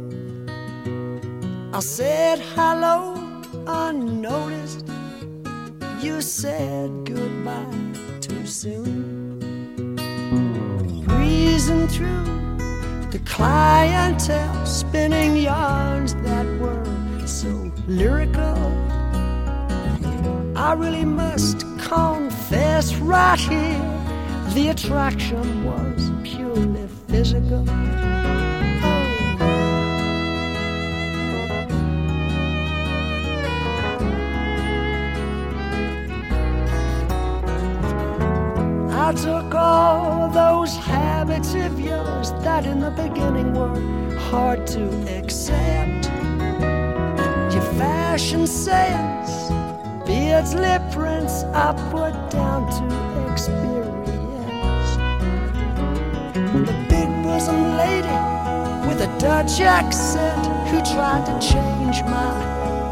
[1.74, 3.16] I said hello
[3.66, 4.86] unnoticed.
[6.02, 7.93] You said goodbye
[8.54, 9.40] soon.
[11.08, 12.58] Breezing through
[13.10, 16.86] the clientele, spinning yarns that were
[17.26, 18.58] so lyrical.
[20.56, 23.90] I really must confess right here
[24.54, 27.66] the attraction was purely physical.
[39.06, 43.78] I took all those habits of yours that in the beginning were
[44.18, 44.84] hard to
[45.18, 46.06] accept.
[47.54, 49.52] Your fashion sense,
[50.08, 51.44] beards, lip prints,
[51.92, 54.96] put down to experience.
[56.70, 58.18] The big bosom lady
[58.88, 62.32] with a Dutch accent who tried to change my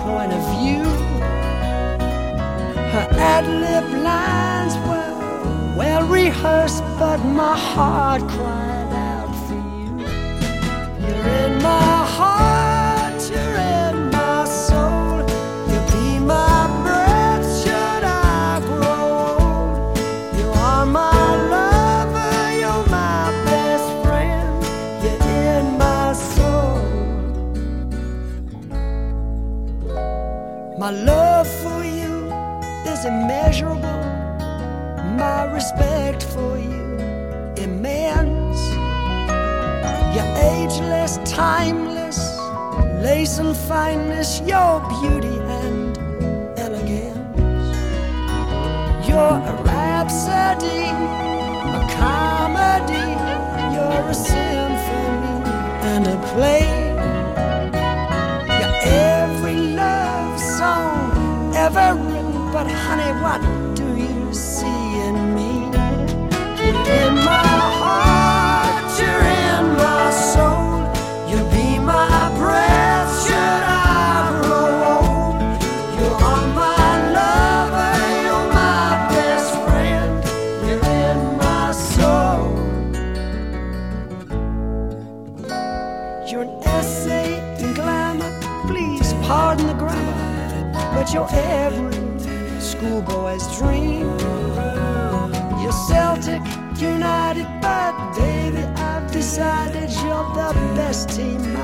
[0.03, 0.83] point of view.
[2.91, 5.20] Her ad lib lines were
[5.81, 8.70] well rehearsed, but my heart cried
[44.39, 45.10] your beauty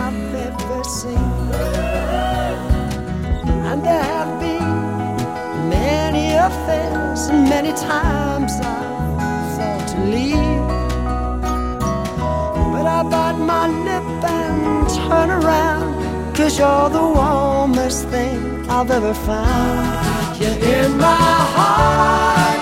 [0.08, 1.32] I've ever seen.
[3.70, 10.68] And there have been many affairs, many times I've thought to leave.
[12.74, 15.90] But I bite my lip and turn around,
[16.38, 20.40] cause you're the warmest thing I've ever found.
[20.40, 22.57] You're in my heart,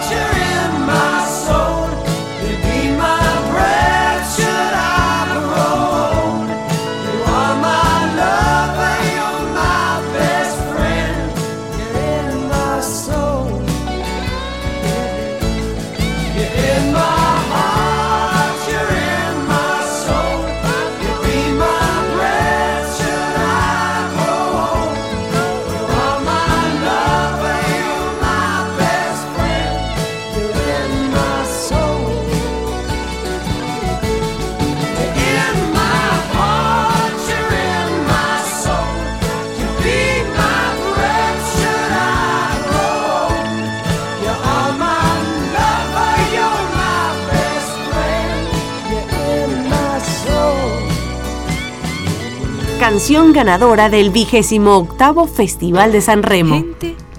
[53.05, 56.65] Canción ganadora del vigésimo octavo Festival de San Remo.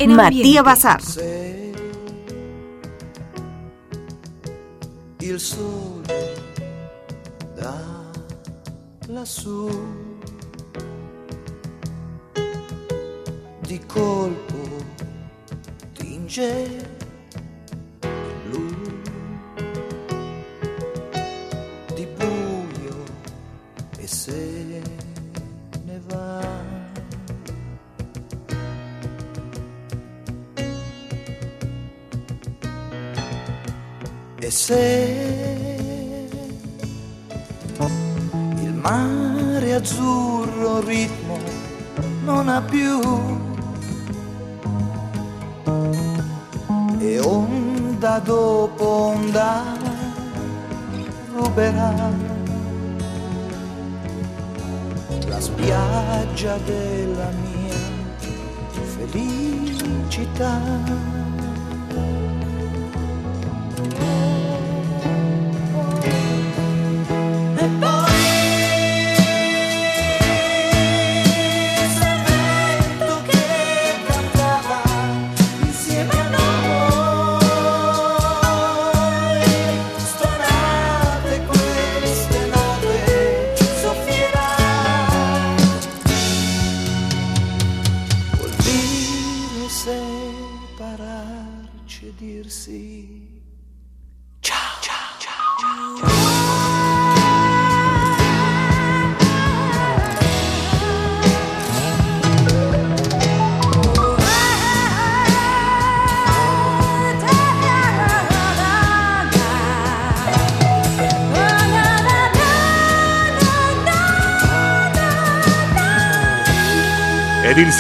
[0.00, 0.64] en Matías.
[0.64, 1.00] Bazar.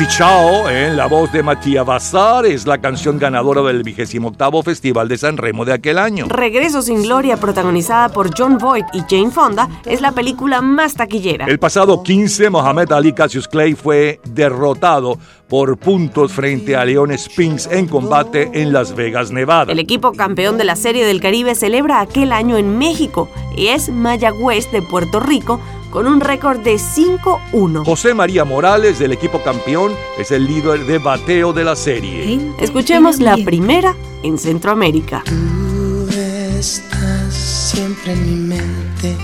[0.04, 5.16] Ciao en la voz de Matías Bazar es la canción ganadora del 28 Festival de
[5.16, 6.26] San Remo de aquel año.
[6.28, 11.46] Regreso sin gloria, protagonizada por John Voight y Jane Fonda, es la película más taquillera.
[11.46, 15.18] El pasado 15, Mohamed Ali Cassius Clay fue derrotado
[15.48, 19.72] por puntos frente a Leon Spinks en combate en Las Vegas, Nevada.
[19.72, 23.88] El equipo campeón de la Serie del Caribe celebra aquel año en México y es
[23.88, 25.60] Mayagüez de Puerto Rico
[25.96, 27.86] con un récord de 5-1.
[27.86, 32.38] José María Morales, del equipo campeón, es el líder de bateo de la serie.
[32.60, 35.22] Escuchemos la primera en Centroamérica.
[35.24, 39.16] Tú estás siempre en mi mente.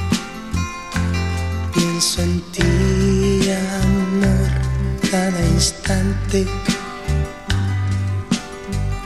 [1.74, 3.51] Pienso en ti,
[3.82, 6.47] amor, cada instante.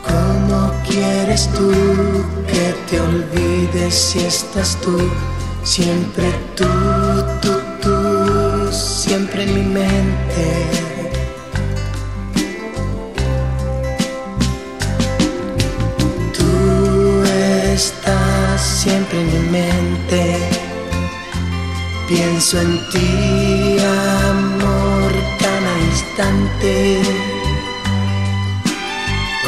[0.04, 1.72] ¿Cómo quieres tú
[2.46, 5.00] que te olvides si estás tú?
[5.66, 6.64] Siempre tú,
[9.06, 10.46] siempre en mi mente.
[16.36, 17.22] Tú
[17.72, 20.38] estás siempre en mi mente.
[22.08, 23.78] Pienso en ti,
[24.28, 27.00] amor, cada instante.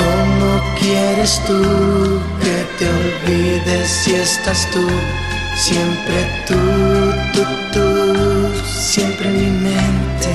[0.01, 0.49] ¿Cómo
[0.79, 1.63] quieres tú
[2.43, 4.87] que te olvides si estás tú?
[5.59, 6.55] Siempre tú,
[7.35, 10.33] tú, tú, siempre en mi mente.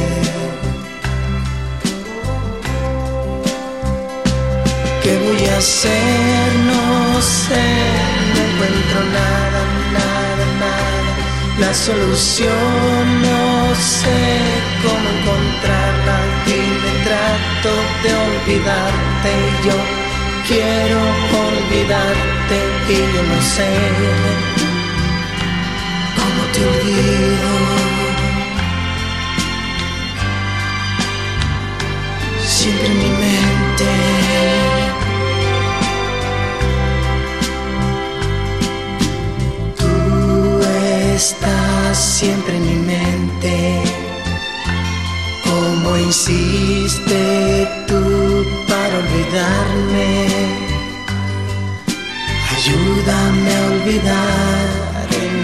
[5.02, 6.54] ¿Qué voy a hacer?
[6.66, 7.66] No sé,
[8.36, 9.62] no encuentro nada,
[9.94, 11.16] nada, nada.
[11.58, 14.20] La solución no sé
[14.84, 16.18] cómo encontrarla.
[16.46, 17.72] Dime, trato
[18.04, 19.32] de olvidarte.
[19.66, 19.78] Yo
[20.50, 21.00] quiero
[21.48, 22.58] olvidarte
[22.90, 24.53] y yo no sé
[26.54, 27.52] te olvido.
[32.46, 33.92] Siempre en mi mente.
[39.78, 40.62] Tú
[41.16, 43.82] estás siempre en mi mente.
[45.44, 50.28] Como insiste tú para olvidarme.
[52.56, 54.93] Ayúdame a olvidar.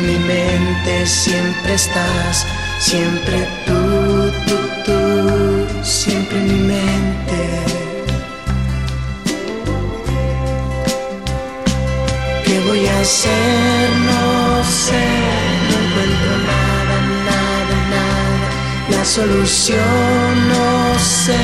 [0.10, 2.48] Mi mente siempre estás.
[2.80, 5.84] Siempre tú, tú, tú.
[5.84, 7.40] Siempre en mi mente.
[12.44, 13.90] ¿Qué voy a hacer?
[14.10, 15.06] No sé,
[15.70, 16.96] no encuentro nada,
[17.30, 18.50] nada, nada.
[18.90, 21.38] La solución no sé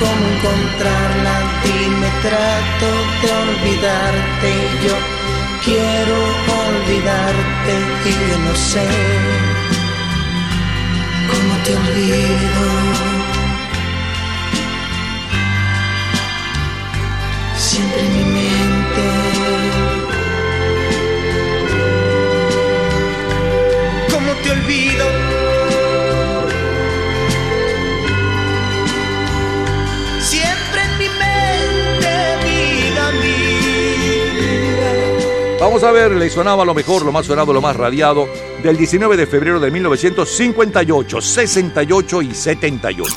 [0.00, 1.34] cómo encontrarla.
[1.64, 2.88] Dime, trato
[3.20, 4.50] de olvidarte.
[4.86, 5.19] Yo
[5.64, 6.16] quiero
[6.66, 7.74] olvidarte
[8.06, 8.86] y yo no sé
[11.30, 12.64] cómo te olvido.
[17.56, 18.24] Siempre en mi
[35.70, 38.28] Vamos a ver, le sonaba lo mejor, lo más sonado, lo más radiado
[38.60, 43.14] del 19 de febrero de 1958, 68 y 78.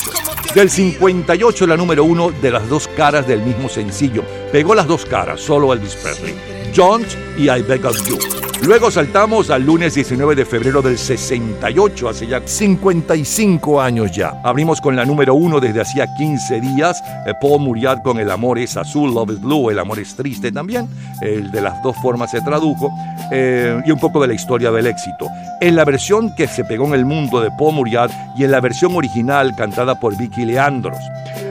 [0.53, 4.23] Del 58 la número uno de las dos caras del mismo sencillo.
[4.51, 6.35] Pegó las dos caras, solo Elvis Presley.
[6.75, 8.52] Jones y I Beg of You.
[8.66, 14.40] Luego saltamos al lunes 19 de febrero del 68, hace ya 55 años ya.
[14.42, 18.58] Abrimos con la número uno desde hacía 15 días, eh, Paul Muriat con El amor
[18.59, 20.88] es azul, Love is blue, El amor es triste también,
[21.22, 22.90] el de las dos formas se tradujo,
[23.32, 25.27] eh, y un poco de la historia del éxito.
[25.59, 28.61] En la versión que se pegó en el mundo de Paul Muriat y en la
[28.61, 31.00] versión original cantada por Vicky Leandros.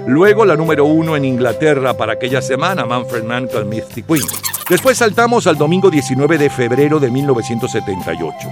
[0.06, 4.24] Luego la número uno en Inglaterra para aquella semana, Manfred Mann con Mystic Queen.
[4.72, 8.48] Después saltamos al domingo 19 de febrero de 1978.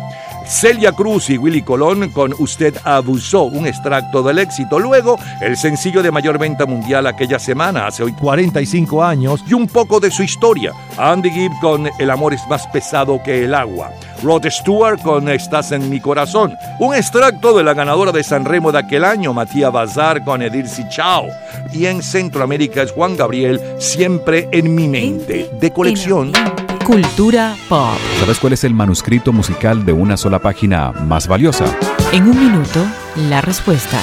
[0.50, 4.80] Celia Cruz y Willy Colón con Usted abusó, un extracto del éxito.
[4.80, 9.68] Luego, el sencillo de mayor venta mundial aquella semana, hace hoy 45 años, y un
[9.68, 10.72] poco de su historia.
[10.98, 13.92] Andy Gibb con El amor es más pesado que el agua.
[14.24, 16.56] Rod Stewart con Estás en mi corazón.
[16.80, 20.82] Un extracto de la ganadora de San Remo de aquel año, Matías Bazar con Edirsi
[20.88, 21.28] Chao.
[21.72, 25.48] Y en Centroamérica es Juan Gabriel, siempre en mi mente.
[25.60, 26.32] De colección.
[26.84, 27.96] Cultura pop.
[28.18, 31.64] ¿Sabes cuál es el manuscrito musical de una sola página más valiosa?
[32.12, 32.84] En un minuto,
[33.28, 34.00] la respuesta.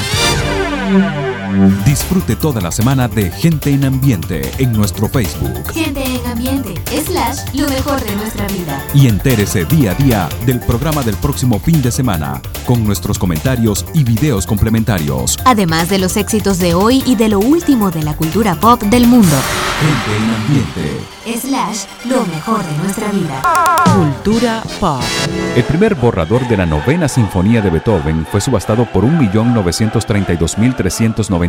[1.86, 5.72] Disfrute toda la semana de Gente en Ambiente en nuestro Facebook.
[5.74, 6.74] Gente en ambiente,
[7.06, 8.84] slash, lo mejor de nuestra vida.
[8.94, 13.86] Y entérese día a día del programa del próximo fin de semana, con nuestros comentarios
[13.94, 15.38] y videos complementarios.
[15.46, 19.08] Además de los éxitos de hoy y de lo último de la cultura pop del
[19.08, 19.36] mundo.
[19.80, 21.18] Gente en Ambiente.
[21.40, 23.42] Slash, lo mejor de nuestra vida.
[23.96, 25.02] Cultura pop.
[25.56, 29.04] El primer borrador de la novena sinfonía de Beethoven fue subastado por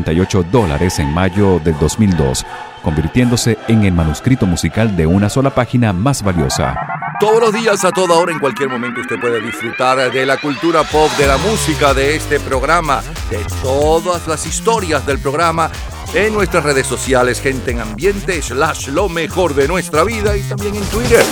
[0.04, 2.44] 1.932.398 dólares en mayo del 2002,
[2.82, 6.76] convirtiéndose en el manuscrito musical de una sola página más valiosa.
[7.20, 10.84] Todos los días, a toda hora, en cualquier momento, usted puede disfrutar de la cultura
[10.84, 15.70] pop, de la música, de este programa, de todas las historias del programa
[16.14, 20.76] en nuestras redes sociales, gente en ambiente, slash lo mejor de nuestra vida y también
[20.76, 21.24] en Twitter.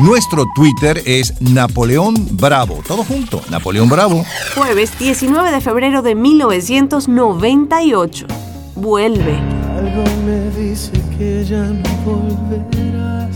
[0.00, 2.82] Nuestro Twitter es Napoleón Bravo.
[2.86, 4.24] Todo junto, Napoleón Bravo.
[4.54, 8.26] Jueves 19 de febrero de 1998.
[8.74, 9.38] Vuelve.
[9.76, 13.34] Algo me dice que ya no volverás.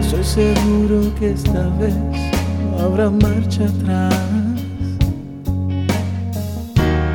[0.00, 1.94] Estoy seguro que esta vez
[2.70, 4.14] no habrá marcha atrás.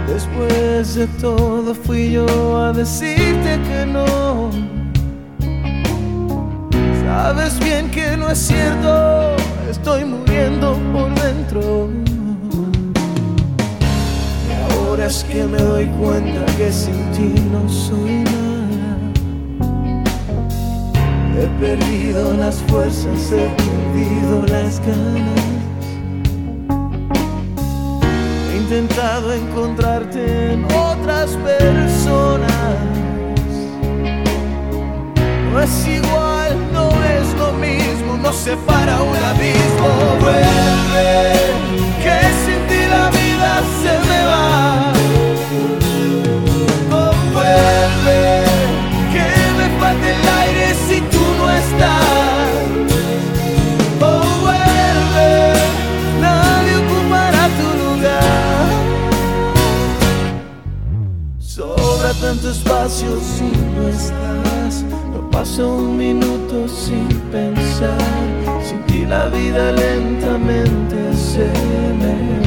[0.08, 4.50] Después de todo fui yo a decirte que no.
[7.22, 9.36] Sabes bien que no es cierto,
[9.70, 11.90] estoy muriendo por dentro.
[14.48, 18.98] Y ahora es que me doy cuenta que sin ti no soy nada.
[21.38, 25.44] He perdido las fuerzas, he perdido las ganas.
[28.50, 33.09] He intentado encontrarte en otras personas.
[35.52, 39.90] No es igual, no es lo mismo, nos separa un abismo.
[40.22, 41.34] Vuelve,
[42.04, 44.94] que sin ti la vida se me va.
[46.92, 48.44] Oh, vuelve,
[49.12, 49.26] que
[49.58, 52.50] me falta el aire si tú no estás.
[54.02, 55.32] Oh, vuelve,
[56.22, 58.68] nadie ocupará tu lugar.
[61.40, 64.29] Sobra tanto espacio si no estás.
[65.40, 67.98] Paso un minuto sin pensar.
[68.62, 71.48] Sin ti la vida lentamente se
[71.98, 72.46] me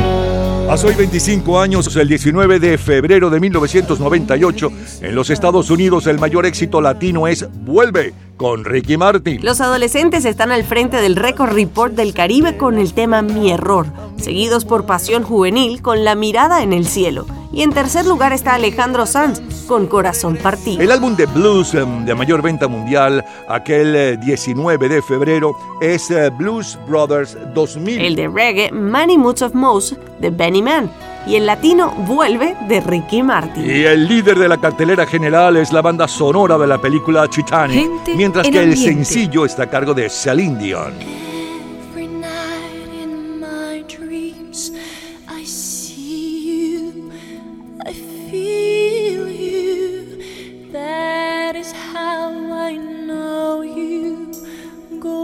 [0.66, 0.74] va.
[0.74, 6.18] Hace hoy 25 años, el 19 de febrero de 1998, en los Estados Unidos el
[6.18, 9.42] mayor éxito latino es Vuelve con Ricky Martin.
[9.42, 13.86] Los adolescentes están al frente del Record Report del Caribe con el tema Mi Error,
[14.18, 17.24] seguidos por Pasión Juvenil con La Mirada en el Cielo.
[17.52, 20.80] Y en tercer lugar está Alejandro Sanz con Corazón Partido.
[20.80, 26.10] El álbum de blues em, de mayor venta mundial, aquel eh, 19 de febrero, es
[26.10, 28.00] eh, Blues Brothers 2000.
[28.00, 30.90] El de reggae, Many Moods of Mouse de Benny Man.
[31.26, 33.64] Y el latino, Vuelve de Ricky Martin.
[33.64, 37.78] Y el líder de la cartelera general es la banda sonora de la película Titanic,
[37.78, 39.04] Gente mientras en que el ambiente.
[39.04, 40.94] sencillo está a cargo de Celine Dion.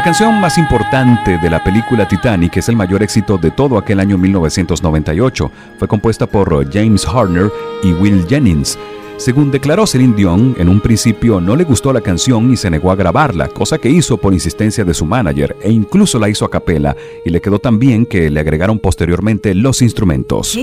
[0.00, 4.00] La canción más importante de la película Titanic es el mayor éxito de todo aquel
[4.00, 5.52] año 1998.
[5.78, 8.78] Fue compuesta por James Horner y Will Jennings.
[9.18, 12.90] Según declaró Celine Dion, en un principio no le gustó la canción y se negó
[12.90, 16.50] a grabarla, cosa que hizo por insistencia de su manager e incluso la hizo a
[16.50, 20.58] capela y le quedó tan bien que le agregaron posteriormente los instrumentos.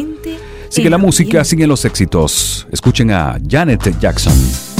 [0.70, 2.68] Sigue la música, siguen los éxitos.
[2.72, 4.77] Escuchen a Janet Jackson.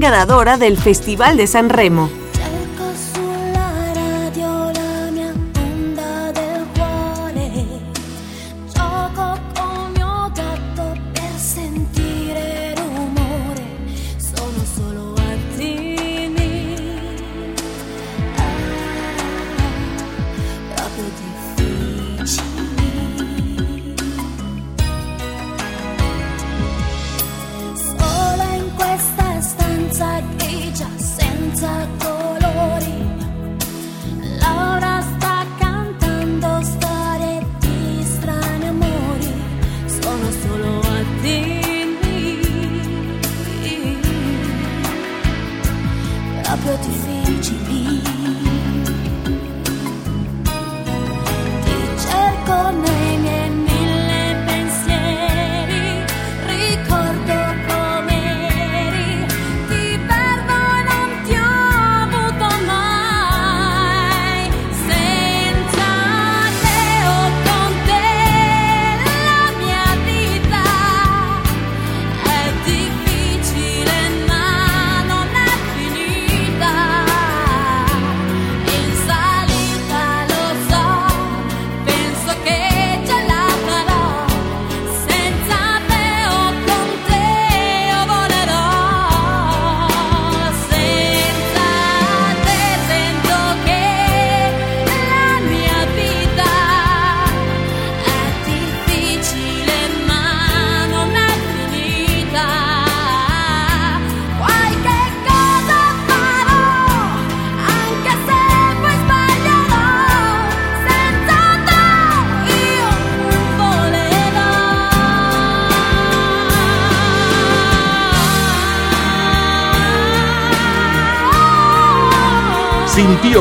[0.00, 2.25] Ganadora del Festival de San Remo.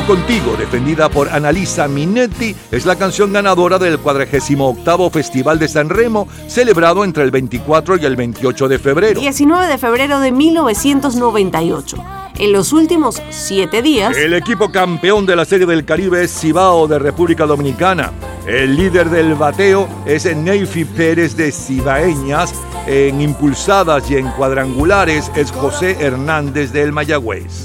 [0.04, 6.28] Contigo, defendida por Annalisa Minetti, es la canción ganadora del 48 Festival de San Remo,
[6.48, 9.20] celebrado entre el 24 y el 28 de febrero.
[9.20, 11.98] 19 de febrero de 1998.
[12.38, 16.88] En los últimos siete días, El equipo campeón de la Serie del Caribe es Cibao
[16.88, 18.12] de República Dominicana.
[18.46, 22.54] El líder del bateo es Neyfi Pérez de Cibaeñas.
[22.86, 27.65] En impulsadas y en cuadrangulares es José Hernández del Mayagüez.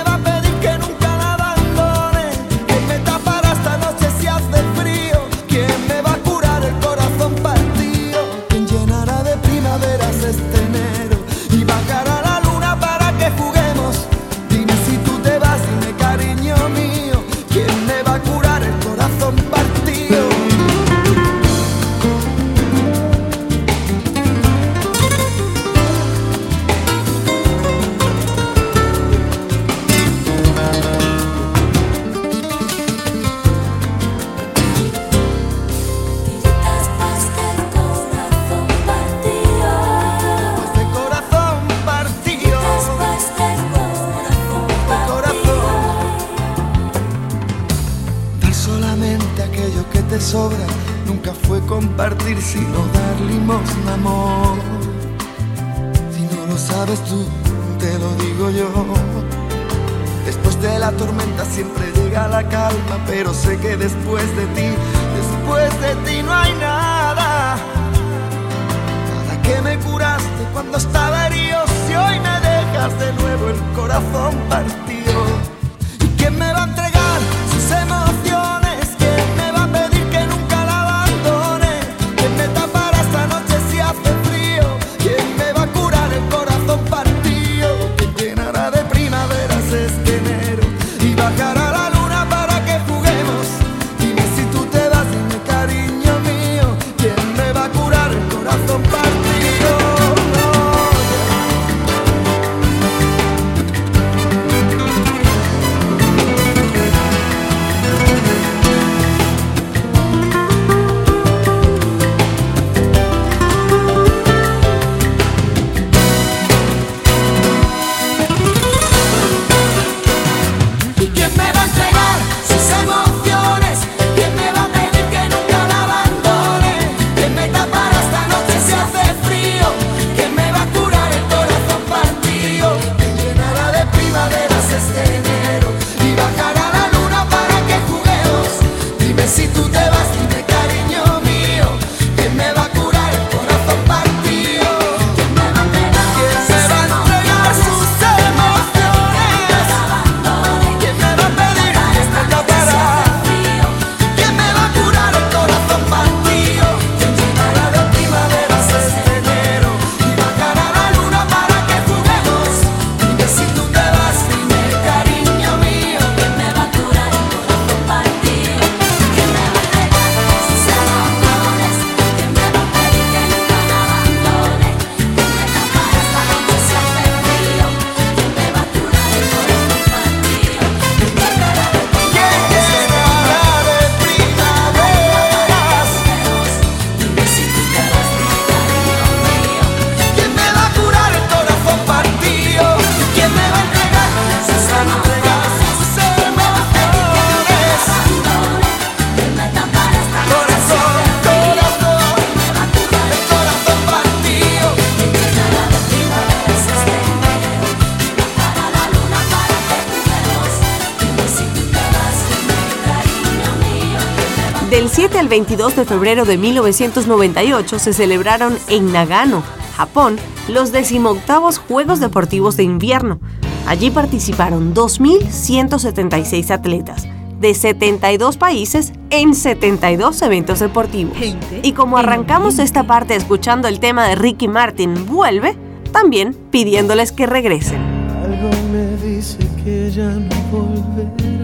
[215.31, 219.41] 22 de febrero de 1998 se celebraron en Nagano,
[219.77, 220.17] Japón,
[220.49, 223.21] los decimoctavos Juegos Deportivos de Invierno.
[223.65, 227.07] Allí participaron 2.176 atletas
[227.39, 231.15] de 72 países en 72 eventos deportivos.
[231.63, 235.55] Y como arrancamos esta parte escuchando el tema de Ricky Martin, vuelve,
[235.93, 237.79] también pidiéndoles que regresen.
[238.21, 241.40] Algo me dice que ya no.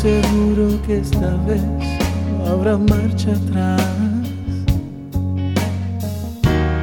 [0.00, 1.60] Seguro que esta vez
[2.38, 3.82] no habrá marcha atrás.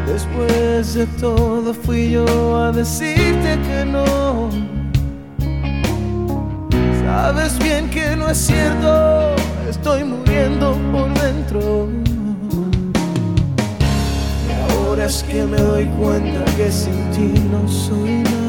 [0.05, 4.49] Después de todo fui yo a decirte que no.
[7.03, 9.35] Sabes bien que no es cierto,
[9.67, 11.87] estoy muriendo por dentro.
[14.47, 18.46] Y ahora es que me doy cuenta que sin ti no soy nada.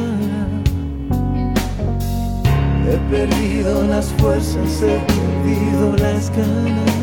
[2.90, 6.94] He perdido las fuerzas, he perdido las ganas.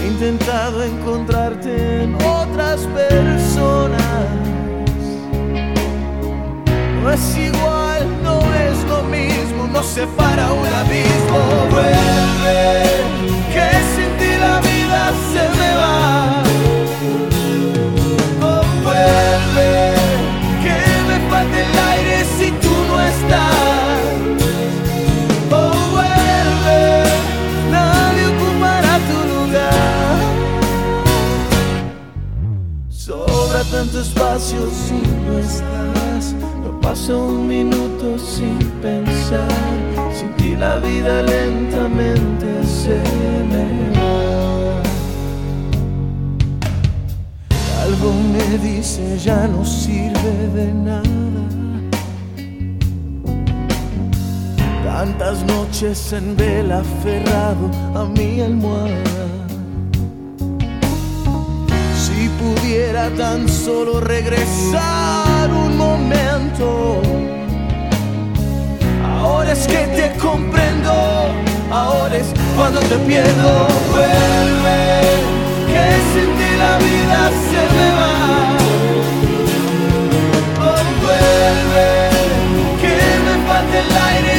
[0.00, 4.02] He intentado encontrarte en otras personas.
[7.02, 11.40] No es igual, no es lo mismo, nos separa un abismo.
[11.70, 12.84] Vuelve,
[13.52, 16.42] que sin ti la vida se me va.
[18.42, 20.07] Oh, vuelve,
[33.70, 36.34] tanto espacio si no estás.
[36.64, 39.48] No paso un minuto sin pensar.
[40.12, 43.00] Sin ti la vida lentamente se
[43.50, 43.66] me
[43.96, 44.82] va.
[47.84, 51.47] Algo me dice ya no sirve de nada.
[54.98, 59.28] Tantas noches en vela aferrado a mi almohada.
[62.02, 67.00] Si pudiera tan solo regresar un momento.
[69.20, 70.92] Ahora es que te comprendo,
[71.70, 73.68] ahora es cuando te pierdo.
[73.92, 74.82] Vuelve,
[75.70, 78.16] que sin ti la vida se me va.
[80.66, 81.88] Oh, vuelve,
[82.82, 82.94] que
[83.26, 84.37] me falta el aire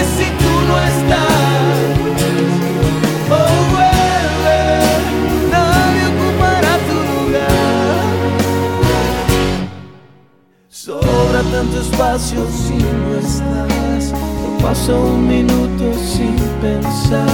[11.60, 14.12] tanto espacio si no estás.
[14.12, 17.28] No paso un minuto sin pensar.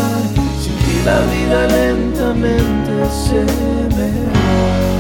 [0.61, 3.43] Sin ti la vida lentamente se
[3.95, 4.94] me.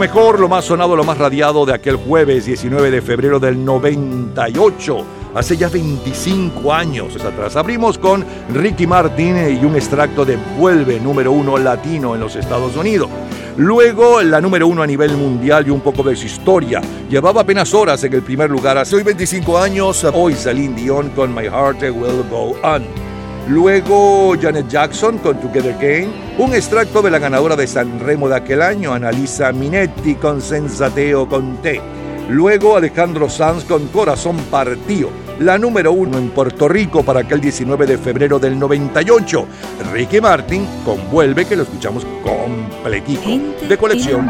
[0.00, 5.04] Mejor, lo más sonado, lo más radiado de aquel jueves 19 de febrero del 98.
[5.34, 7.54] Hace ya 25 años atrás.
[7.54, 12.74] Abrimos con Ricky Martin y un extracto de Vuelve, número uno latino en los Estados
[12.78, 13.10] Unidos.
[13.58, 16.80] Luego la número uno a nivel mundial y un poco de su historia.
[17.10, 20.02] Llevaba apenas horas en el primer lugar hace hoy 25 años.
[20.14, 23.09] Hoy Celine Dion con My Heart Will Go On.
[23.50, 28.36] Luego Janet Jackson con Together Again, un extracto de la ganadora de San Remo de
[28.36, 31.80] aquel año, Annalisa Minetti con Sensateo con T.
[32.28, 37.86] Luego Alejandro Sanz con Corazón Partido, la número uno en Puerto Rico para aquel 19
[37.86, 39.46] de febrero del 98.
[39.92, 44.28] Ricky Martin con Vuelve, que lo escuchamos completito, de colección.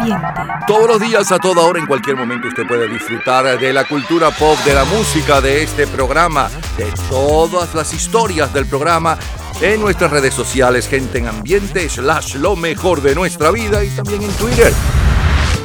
[0.68, 4.30] Todos los días, a toda hora, en cualquier momento, usted puede disfrutar de la cultura
[4.30, 9.18] pop, de la música, de este programa, de todas las historias del programa
[9.60, 14.22] en nuestras redes sociales, gente en ambiente, slash lo mejor de nuestra vida y también
[14.22, 14.72] en Twitter.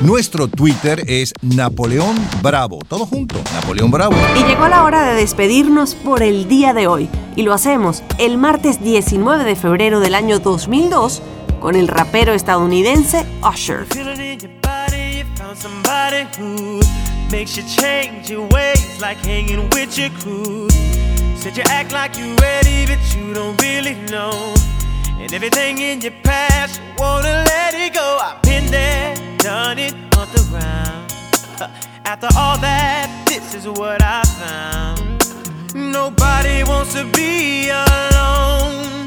[0.01, 2.80] Nuestro Twitter es Napoleón Bravo.
[2.88, 4.15] Todo junto, Napoleón Bravo.
[4.38, 7.09] Y llegó la hora de despedirnos por el día de hoy.
[7.35, 11.22] Y lo hacemos el martes 19 de febrero del año 2002
[11.61, 13.85] con el rapero estadounidense Usher.
[13.85, 16.82] Feel it in your body, you found somebody who
[17.32, 20.67] makes you change your ways, like hanging with your crew.
[21.38, 24.53] Said you act like you ready, but you don't really know.
[25.19, 28.19] And everything in your past, you wanna let it go.
[28.22, 29.15] I've been there,
[29.45, 31.14] done it on the round.
[32.03, 35.22] After all that, this is what I found.
[35.75, 39.06] Nobody wants to be alone.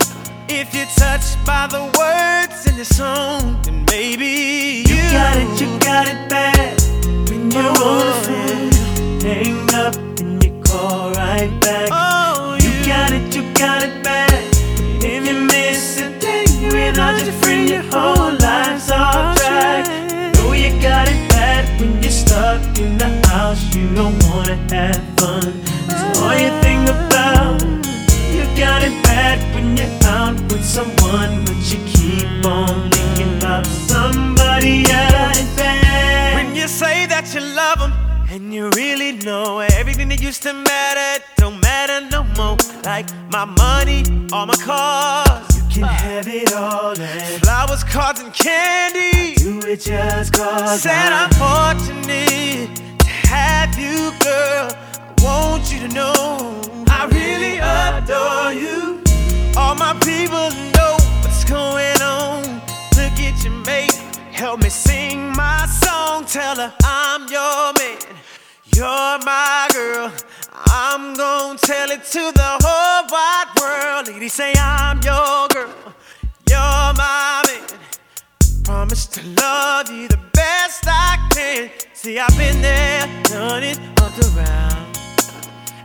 [0.49, 5.76] If you're touched by the words in the song, then maybe you, got it, you
[5.81, 6.83] got it bad.
[7.28, 11.89] When you're on the hang up and you call right back.
[11.91, 14.44] Oh, you got it, you got it bad.
[15.02, 18.38] If you miss a day without your friend, your whole
[22.78, 23.62] in the house.
[23.74, 25.52] You don't wanna have fun.
[25.89, 27.60] So all you think about,
[28.34, 33.66] you got it bad when you're out with someone, but you keep on thinking about
[33.66, 35.39] somebody else.
[36.36, 37.77] When you say that you love.
[38.39, 42.57] And you really know everything that used to matter don't matter no more.
[42.84, 46.97] Like my money, all my cars, you can have it all.
[46.97, 49.34] And flowers, cards, and candy.
[49.34, 54.70] Do it just cause Said I'm fortunate to have you, girl.
[54.70, 59.02] I want you to know I really adore you.
[59.57, 60.47] All my people
[60.78, 62.44] know what's going on.
[62.94, 63.94] Look at your mate,
[64.31, 66.25] help me sing my song.
[66.25, 68.17] Tell her I'm your man,
[68.78, 70.12] you're my girl.
[70.52, 74.07] I'm gonna tell it to the whole wide world.
[74.07, 75.74] Ladies say I'm your girl,
[76.48, 77.66] you're my man.
[78.62, 81.70] Promise to love you the best I can.
[81.92, 84.97] See, I've been there, done it up around.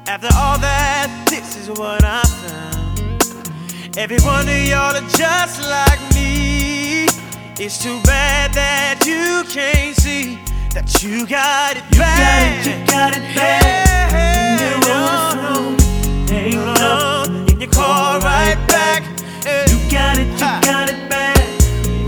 [0.07, 3.97] After all that, this is what I found.
[3.97, 7.07] Every one of y'all are just like me.
[7.57, 10.37] It's too bad that you can't see
[10.73, 12.65] that you got it bad.
[12.65, 14.09] You got it, you got it bad.
[14.59, 19.03] Yeah, you're on the phone, hang up, and you call right back.
[19.69, 21.37] You got it, you got it bad.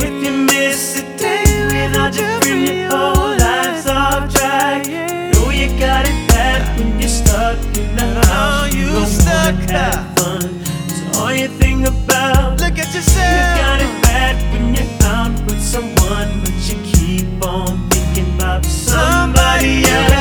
[0.02, 4.88] If you miss a day without your friend, your whole life's off track.
[4.88, 8.74] Know you got it bad when you're stuck in the house.
[8.74, 10.66] You don't stuck have fun.
[10.90, 13.30] So all you think about, look at yourself.
[13.30, 17.84] You got it bad when you're out with someone, but you keep on
[18.64, 20.15] somebody else.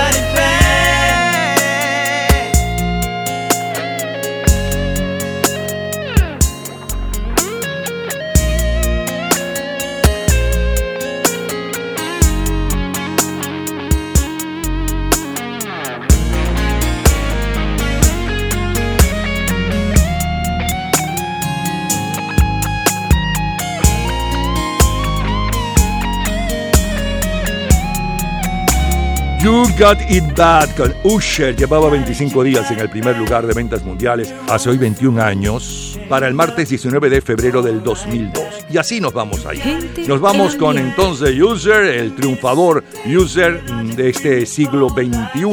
[29.45, 33.85] You Got It Bad con Usher llevaba 25 días en el primer lugar de ventas
[33.85, 38.65] mundiales hace hoy 21 años para el martes 19 de febrero del 2002.
[38.71, 39.93] Y así nos vamos ahí.
[40.09, 43.63] Nos vamos con entonces User, el triunfador User
[43.95, 45.45] de este siglo XXI.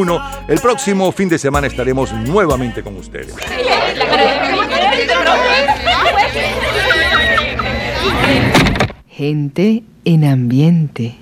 [0.47, 3.35] El próximo fin de semana estaremos nuevamente con ustedes.
[9.09, 11.09] Gente en ambiente.